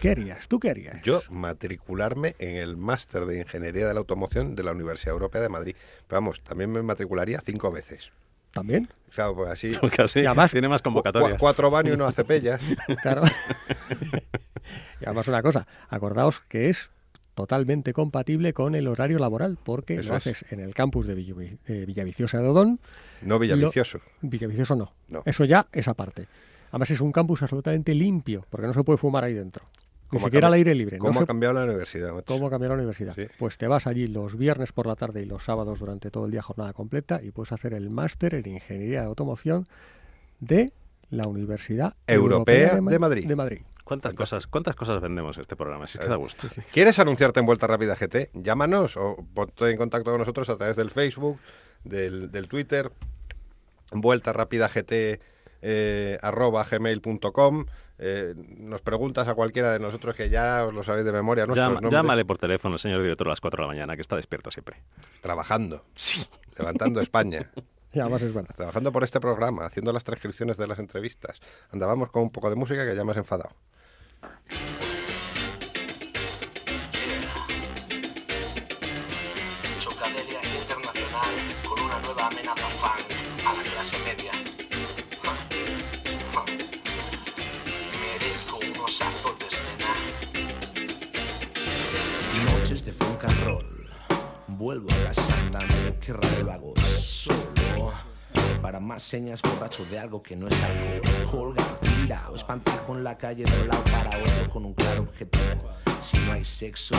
[0.00, 0.46] ¿Qué harías?
[0.46, 1.02] ¿Tú qué harías?
[1.02, 5.48] Yo matricularme en el máster de Ingeniería de la Automoción de la Universidad Europea de
[5.48, 5.74] Madrid.
[6.06, 8.12] Pero vamos, también me matricularía cinco veces.
[8.52, 8.88] ¿También?
[9.12, 9.72] Claro, pues así.
[9.80, 11.40] Porque así además, tiene más convocatorias.
[11.40, 12.60] cuatro van y uno hace pellas.
[13.02, 13.24] Claro.
[15.00, 16.90] y además una cosa, acordaos que es
[17.34, 22.46] totalmente compatible con el horario laboral, porque lo haces en el campus de, Villaviciosa de
[22.46, 22.78] Odón.
[23.22, 24.00] No Villavicioso.
[24.20, 24.92] Villavicioso no.
[25.08, 25.22] no.
[25.26, 26.28] Eso ya es aparte.
[26.70, 29.64] Además es un campus absolutamente limpio, porque no se puede fumar ahí dentro.
[30.10, 30.98] Ni siquiera al aire libre.
[30.98, 32.10] ¿Cómo ha cambiado la universidad?
[32.24, 33.16] ¿Cómo ha cambiado la universidad?
[33.38, 36.30] Pues te vas allí los viernes por la tarde y los sábados durante todo el
[36.30, 39.66] día, jornada completa, y puedes hacer el máster en Ingeniería de Automoción
[40.38, 40.72] de
[41.10, 43.26] la Universidad Europea, de, Madrid.
[43.26, 43.60] De Madrid.
[43.84, 45.86] ¿Cuántas cosas, ¿Cuántas cosas vendemos este programa?
[45.86, 46.48] Si te da gusto.
[46.72, 48.30] ¿Quieres anunciarte en Vuelta Rápida GT?
[48.34, 51.38] Llámanos o ponte en contacto con nosotros a través del Facebook,
[51.84, 52.90] del, del Twitter,
[53.92, 55.20] Vuelta Rápida GT
[55.62, 57.66] eh, arroba gmail.com.
[57.98, 61.46] Eh, nos preguntas a cualquiera de nosotros que ya os lo sabéis de memoria.
[61.46, 64.76] llámale por teléfono, señor director, a las 4 de la mañana, que está despierto siempre.
[65.22, 65.84] Trabajando.
[65.94, 66.26] Sí.
[66.58, 67.50] Levantando España.
[67.92, 68.54] Ya, más es verdad.
[68.54, 71.40] Trabajando por este programa, haciendo las transcripciones de las entrevistas.
[71.70, 73.52] Andábamos con un poco de música que ya me has enfadado.
[94.58, 97.92] Vuelvo a casa andando, qué raro lo hago solo.
[98.62, 101.30] Para más señas borracho de algo que no es algo.
[101.30, 105.02] Colga, tira o espantajo en la calle de un lado para otro con un claro
[105.02, 105.68] objetivo.
[106.00, 106.94] Si no hay sexo,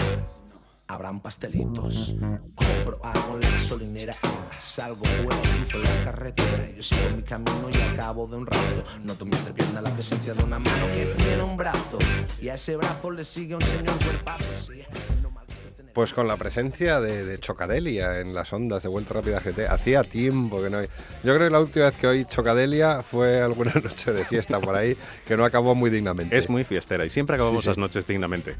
[0.87, 2.15] habrán pastelitos.
[2.53, 3.01] Compro
[3.33, 4.15] en la gasolinera,
[4.59, 6.69] salgo fuera, cruzo la carretera.
[6.75, 10.35] Yo sigo mi camino y al cabo de un rato noto mi entrepierna la presencia
[10.35, 11.97] de una mano que tiene un brazo.
[12.39, 14.45] Y a ese brazo le sigue un señor cuerpazo.
[14.55, 14.83] Sí,
[15.97, 20.61] pues con la presencia de, Chocadelia en las ondas de Vuelta Rápida GT, hacía tiempo
[20.61, 20.89] que no Yo
[21.23, 24.95] creo que la última vez que oí Chocadelia fue alguna noche de fiesta por ahí,
[25.25, 26.37] que no acabó muy dignamente.
[26.37, 28.55] Es muy fiestera y siempre acabamos las noches dignamente.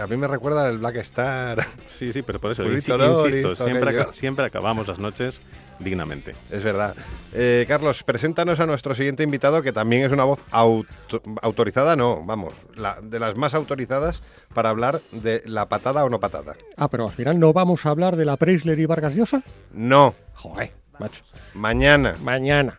[0.00, 1.64] A mí me recuerda el Black Star.
[1.86, 5.40] Sí, sí, pero por eso, insisto, siempre, siempre acabamos las noches
[5.78, 6.34] dignamente.
[6.50, 6.94] Es verdad.
[7.32, 12.54] Eh, Carlos, preséntanos a nuestro siguiente invitado, que también es una voz autorizada, no, vamos,
[12.74, 14.22] la, de las más autorizadas
[14.52, 16.56] para hablar de la patada o no patada.
[16.76, 19.42] Ah, pero al final no vamos a hablar de la Preisler y Vargas Llosa.
[19.72, 20.14] No.
[20.34, 21.22] Joder, macho.
[21.54, 22.16] Mañana.
[22.20, 22.78] Mañana.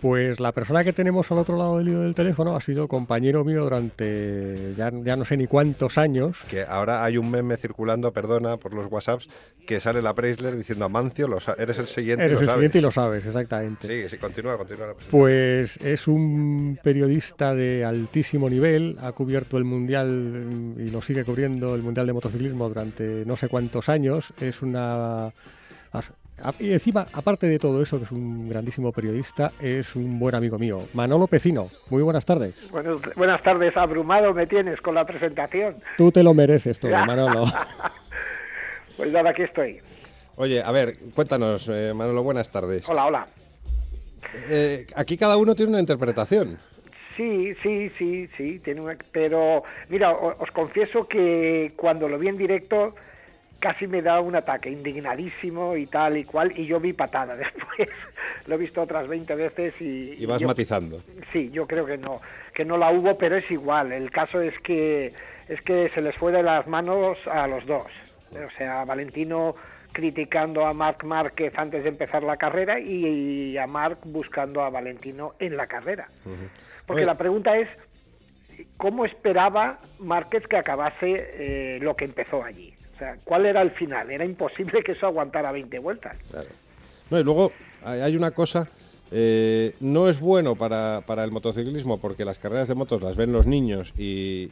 [0.00, 3.44] Pues la persona que tenemos al otro lado del hilo del teléfono ha sido compañero
[3.44, 6.44] mío durante ya, ya, no sé ni cuántos años.
[6.50, 9.28] Que ahora hay un meme circulando, perdona, por los WhatsApps,
[9.66, 12.78] que sale la Preisler diciendo a Mancio, eres el siguiente eres y lo el siguiente
[12.78, 13.88] y lo sabes, exactamente.
[13.88, 14.94] Sí, sí, continúa, continúa.
[15.10, 21.74] pues es un periodista de altísimo nivel, ha cubierto el Mundial y lo sigue cubriendo
[21.74, 24.34] el Mundial de Motociclismo durante no sé cuántos años.
[24.40, 25.32] Es una
[26.58, 30.58] y encima, aparte de todo eso, que es un grandísimo periodista, es un buen amigo
[30.58, 30.88] mío.
[30.92, 32.70] Manolo Pecino, muy buenas tardes.
[33.16, 35.76] buenas tardes, abrumado me tienes con la presentación.
[35.96, 37.44] Tú te lo mereces todo, Manolo.
[38.96, 39.78] pues nada, aquí estoy.
[40.36, 42.86] Oye, a ver, cuéntanos, eh, Manolo, buenas tardes.
[42.88, 43.26] Hola, hola.
[44.50, 46.58] Eh, aquí cada uno tiene una interpretación.
[47.16, 48.96] Sí, sí, sí, sí, tiene una...
[49.10, 52.94] pero mira, os confieso que cuando lo vi en directo
[53.58, 57.88] casi me da un ataque, indignadísimo y tal y cual, y yo vi patada después.
[58.46, 60.14] Lo he visto otras 20 veces y...
[60.22, 61.02] Y vas matizando.
[61.32, 62.20] Sí, yo creo que no,
[62.54, 63.92] que no la hubo, pero es igual.
[63.92, 65.12] El caso es que,
[65.48, 67.86] es que se les fue de las manos a los dos.
[68.32, 69.54] O sea, Valentino
[69.92, 75.34] criticando a Marc Márquez antes de empezar la carrera y, a Marc buscando a Valentino
[75.38, 76.08] en la carrera.
[76.84, 77.68] Porque la pregunta es,
[78.76, 82.75] ¿cómo esperaba Márquez que acabase eh, lo que empezó allí?
[82.96, 84.10] O sea, ¿cuál era el final?
[84.10, 86.16] Era imposible que eso aguantara 20 vueltas.
[86.30, 86.48] Claro.
[87.10, 87.52] No, y luego
[87.84, 88.68] hay una cosa,
[89.12, 93.32] eh, no es bueno para, para, el motociclismo porque las carreras de motos las ven
[93.32, 94.48] los niños y,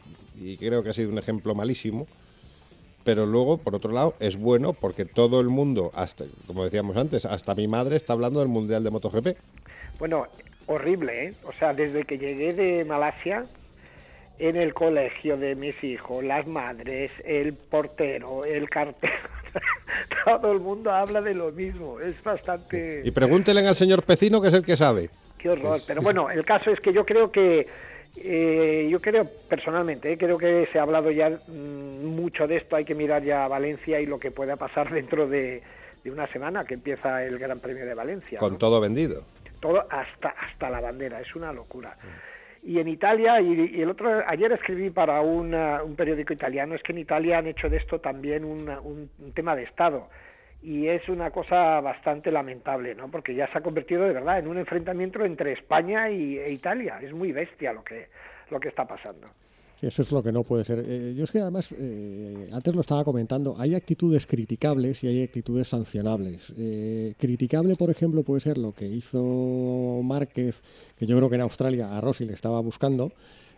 [0.59, 2.07] creo que ha sido un ejemplo malísimo.
[3.03, 7.25] Pero luego, por otro lado, es bueno porque todo el mundo, hasta como decíamos antes,
[7.25, 9.27] hasta mi madre está hablando del Mundial de MotoGP.
[9.99, 10.25] Bueno,
[10.65, 11.33] horrible, ¿eh?
[11.43, 13.45] O sea, desde que llegué de Malasia,
[14.39, 19.13] en el colegio de mis hijos, las madres, el portero, el cartero,
[20.25, 21.99] todo el mundo habla de lo mismo.
[21.99, 23.01] Es bastante...
[23.03, 25.09] Y pregúntele al señor Pecino, que es el que sabe.
[25.37, 25.79] Qué horror.
[25.87, 27.67] Pero bueno, el caso es que yo creo que,
[28.17, 32.75] eh, yo creo personalmente, eh, creo que se ha hablado ya mm, mucho de esto,
[32.75, 35.61] hay que mirar ya a Valencia y lo que pueda pasar dentro de,
[36.05, 38.39] una semana que empieza el Gran Premio de Valencia.
[38.39, 39.23] Con todo vendido.
[39.59, 41.97] Todo hasta, hasta la bandera, es una locura.
[42.65, 46.97] Y en Italia, y, el otro, ayer escribí para un periódico italiano, es que en
[46.97, 50.09] Italia han hecho de esto también un, tema de Estado.
[50.63, 53.11] Y es una cosa bastante lamentable, ¿no?
[53.11, 56.97] Porque ya se ha convertido de verdad en un enfrentamiento entre España y, e Italia.
[57.03, 58.07] Es muy bestia lo que,
[58.49, 59.27] lo que está pasando.
[59.81, 60.83] Eso es lo que no puede ser.
[60.87, 65.23] Eh, yo es que además, eh, antes lo estaba comentando, hay actitudes criticables y hay
[65.23, 66.53] actitudes sancionables.
[66.57, 70.61] Eh, criticable, por ejemplo, puede ser lo que hizo Márquez,
[70.97, 73.11] que yo creo que en Australia a Rossi le estaba buscando.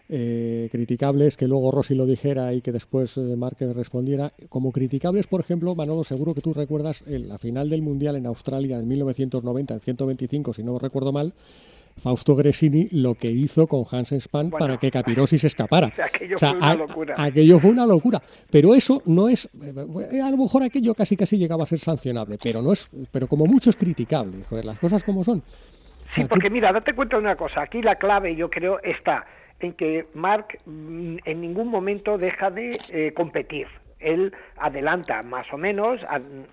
[0.10, 4.34] criticables que luego Rossi lo dijera y que después Márquez respondiera.
[4.48, 8.80] Como criticables, por ejemplo, Manolo, seguro que tú recuerdas la final del Mundial en Australia
[8.80, 11.34] en 1990, en 125, si no recuerdo mal,
[11.98, 15.92] Fausto Gresini lo que hizo con Hansen Span para que Capirosi se escapara.
[16.04, 17.16] aquello fue una locura.
[17.18, 18.22] aquello fue una locura.
[18.52, 19.50] Pero eso no es.
[19.62, 22.90] Eh, a lo mejor aquello casi casi llegaba a ser sancionable, pero no es.
[23.12, 24.44] Pero como mucho es criticable.
[24.50, 25.44] Joder, las cosas como son.
[26.12, 27.62] sí, porque mira, date cuenta de una cosa.
[27.62, 29.26] Aquí la clave, yo creo, está
[29.60, 33.68] en que Mark mm, en ningún momento deja de eh, competir
[34.00, 36.00] él adelanta más o menos,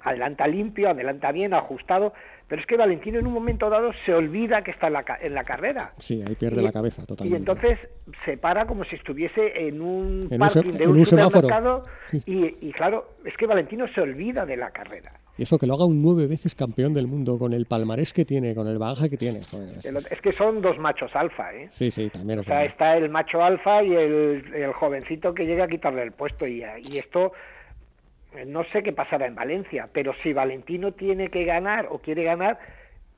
[0.02, 2.14] adelanta limpio, adelanta bien, ajustado,
[2.48, 5.34] pero es que Valentino en un momento dado se olvida que está en la, en
[5.34, 5.92] la carrera.
[5.98, 7.36] Sí, ahí pierde la cabeza totalmente.
[7.36, 7.78] Y entonces
[8.24, 11.82] se para como si estuviese en un parking de un, supermercado
[12.12, 15.12] y, claro, es que Valentino se olvida de la carrera.
[15.36, 18.24] Y eso que lo haga un nueve veces campeón del mundo, con el palmarés que
[18.24, 19.40] tiene, con el bagaje que tiene.
[19.40, 20.20] es...
[20.20, 21.66] que son dos machos alfa, ¿eh?
[21.70, 22.38] Sí, sí, también.
[22.38, 26.12] O sea, está el macho alfa y el, el, jovencito que llega a quitarle el
[26.12, 26.46] puesto.
[26.46, 27.32] Y, y esto
[28.46, 32.58] no sé qué pasará en Valencia, pero si Valentino tiene que ganar o quiere ganar,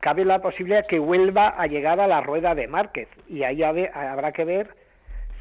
[0.01, 3.09] cabe la posibilidad que vuelva a llegar a la rueda de Márquez.
[3.29, 4.69] Y ahí habrá que ver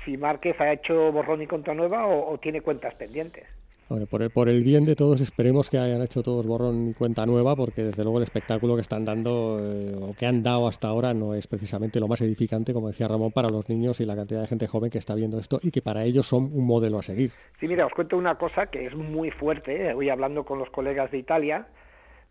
[0.03, 3.45] si Márquez ha hecho borrón y contra nueva o tiene cuentas pendientes
[3.87, 7.83] por, el, bien de todos, esperemos que hayan hecho todos borrón y cuenta nueva, porque
[7.83, 11.35] desde luego el espectáculo que están dando eh, o que han dado hasta ahora no
[11.35, 14.47] es precisamente lo más edificante, como decía Ramón, para los niños y la cantidad de
[14.47, 17.29] gente joven que está viendo esto y que para ellos son un modelo a seguir.
[17.59, 19.93] Sí, mira, os cuento una cosa que es muy fuerte.
[19.93, 21.67] Hoy hablando con los colegas de Italia,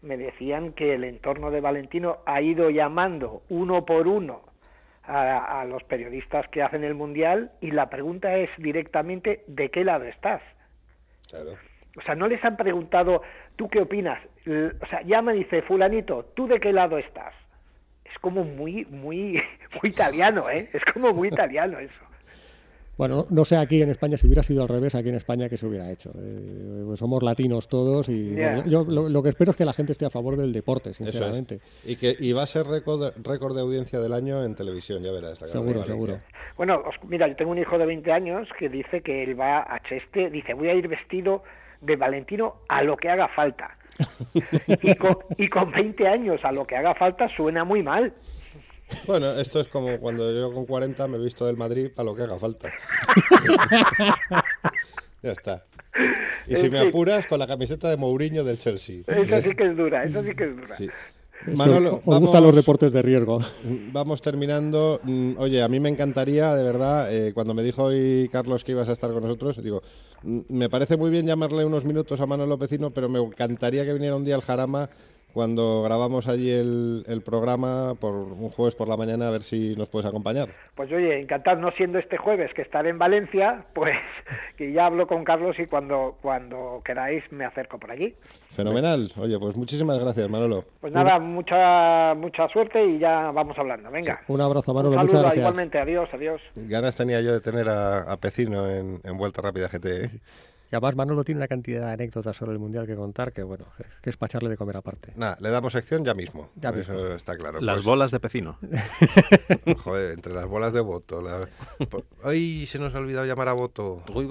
[0.02, 4.42] me decían que el entorno de Valentino ha ido llamando uno por uno
[5.04, 9.84] a, a los periodistas que hacen el Mundial y la pregunta es directamente ¿de qué
[9.84, 10.42] lado estás?
[11.96, 13.22] O sea, no les han preguntado,
[13.56, 14.18] ¿tú qué opinas?
[14.46, 17.34] O sea, llama y dice, fulanito, ¿tú de qué lado estás?
[18.04, 19.42] Es como muy, muy,
[19.82, 20.68] muy italiano, ¿eh?
[20.72, 22.04] Es como muy italiano eso.
[22.96, 25.56] Bueno, no sé aquí en España si hubiera sido al revés, aquí en España que
[25.56, 26.12] se hubiera hecho.
[26.16, 28.36] Eh, pues somos latinos todos y
[28.66, 31.60] yo lo, que espero es que la gente esté a favor del deporte, sinceramente.
[31.84, 35.12] Y que y va a ser récord, récord de audiencia del año en televisión, ya
[35.12, 35.38] verás.
[35.38, 36.18] seguro, seguro.
[36.56, 39.82] Bueno, mira, yo tengo un hijo de 20 años que dice que él va a
[39.82, 41.42] Cheste, dice, voy a ir vestido
[41.80, 43.76] de Valentino a lo que haga falta.
[44.82, 48.12] y, con, y con 20 años a lo que haga falta suena muy mal.
[49.06, 52.14] Bueno, esto es como cuando yo con 40 me he visto del Madrid para lo
[52.14, 52.72] que haga falta.
[55.22, 55.64] ya está.
[56.46, 59.02] Y si me apuras, con la camiseta de Mourinho del Chelsea.
[59.06, 60.76] Eso sí que es dura, eso sí que es dura.
[61.56, 63.40] Manolo, os gustan los deportes de riesgo.
[63.92, 65.00] Vamos terminando.
[65.02, 68.72] Mm, oye, a mí me encantaría, de verdad, eh, cuando me dijo hoy Carlos que
[68.72, 69.82] ibas a estar con nosotros, digo,
[70.22, 73.92] mm, me parece muy bien llamarle unos minutos a Manolo Pecino, pero me encantaría que
[73.92, 74.88] viniera un día al Jarama
[75.34, 79.88] cuando grabamos allí el, programa por un jueves por la mañana a ver si nos
[79.88, 80.48] puedes acompañar.
[80.76, 83.96] Pues oye, encantado, no siendo este jueves que estaré en Valencia, pues
[84.56, 88.14] que ya hablo con Carlos y cuando, cuando queráis me acerco por allí.
[88.50, 89.10] Fenomenal.
[89.16, 90.64] Oye, pues muchísimas gracias, Manolo.
[90.80, 93.90] Pues nada, mucha mucha suerte y ya vamos hablando.
[93.90, 94.20] Venga.
[94.28, 95.00] un abrazo, Manolo.
[95.00, 95.80] Un saludo, igualmente.
[95.80, 96.40] Adiós, adiós.
[96.54, 99.86] Ganas tenía yo de tener a, Pecino en, en Vuelta Rápida GT.
[99.86, 100.10] ¿eh?
[100.72, 103.66] Y además Manolo tiene una cantidad de anécdotas sobre el Mundial que contar que, bueno,
[104.02, 105.12] que es para echarle de comer aparte.
[105.16, 106.50] Nada, le damos sección ya mismo.
[106.56, 107.60] Ya Eso está claro.
[107.60, 108.58] Las pues bolas de pecino.
[109.84, 111.22] Joder, entre las bolas de voto.
[112.22, 114.02] ¡Ay, se nos ha olvidado llamar a voto!
[114.12, 114.28] Uy,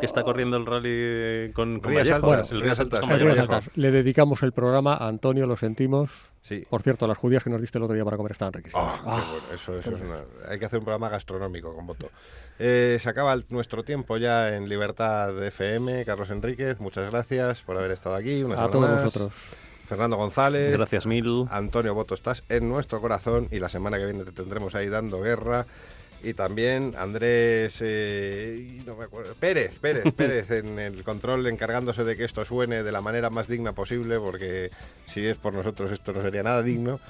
[0.00, 3.70] que está corriendo el rally con, con Rías Altas, el Rías Altas.
[3.76, 6.30] Le dedicamos el programa a Antonio, lo sentimos.
[6.42, 6.66] Sí.
[6.68, 9.00] Por cierto, las judías que nos diste el otro día para comer estaban riquísimas.
[9.04, 9.22] Ah,
[9.52, 10.02] eso, eso es
[10.48, 12.10] Hay que hacer un programa gastronómico con voto.
[12.58, 16.04] Eh, se acaba nuestro tiempo ya en Libertad FM.
[16.04, 18.42] Carlos Enríquez, muchas gracias por haber estado aquí.
[18.56, 19.32] a todos nosotros.
[19.86, 20.72] Fernando González.
[20.72, 21.46] Gracias mil.
[21.50, 25.20] Antonio Boto, estás en nuestro corazón y la semana que viene te tendremos ahí dando
[25.20, 25.66] guerra
[26.22, 32.16] y también Andrés eh, no me acuerdo, Pérez, Pérez, Pérez en el control encargándose de
[32.16, 34.70] que esto suene de la manera más digna posible, porque
[35.06, 37.00] si es por nosotros esto no sería nada digno.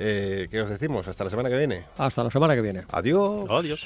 [0.00, 1.08] Eh, ¿Qué os decimos?
[1.08, 1.84] Hasta la semana que viene.
[1.96, 2.82] Hasta la semana que viene.
[2.90, 3.46] Adiós.
[3.50, 3.84] Adiós.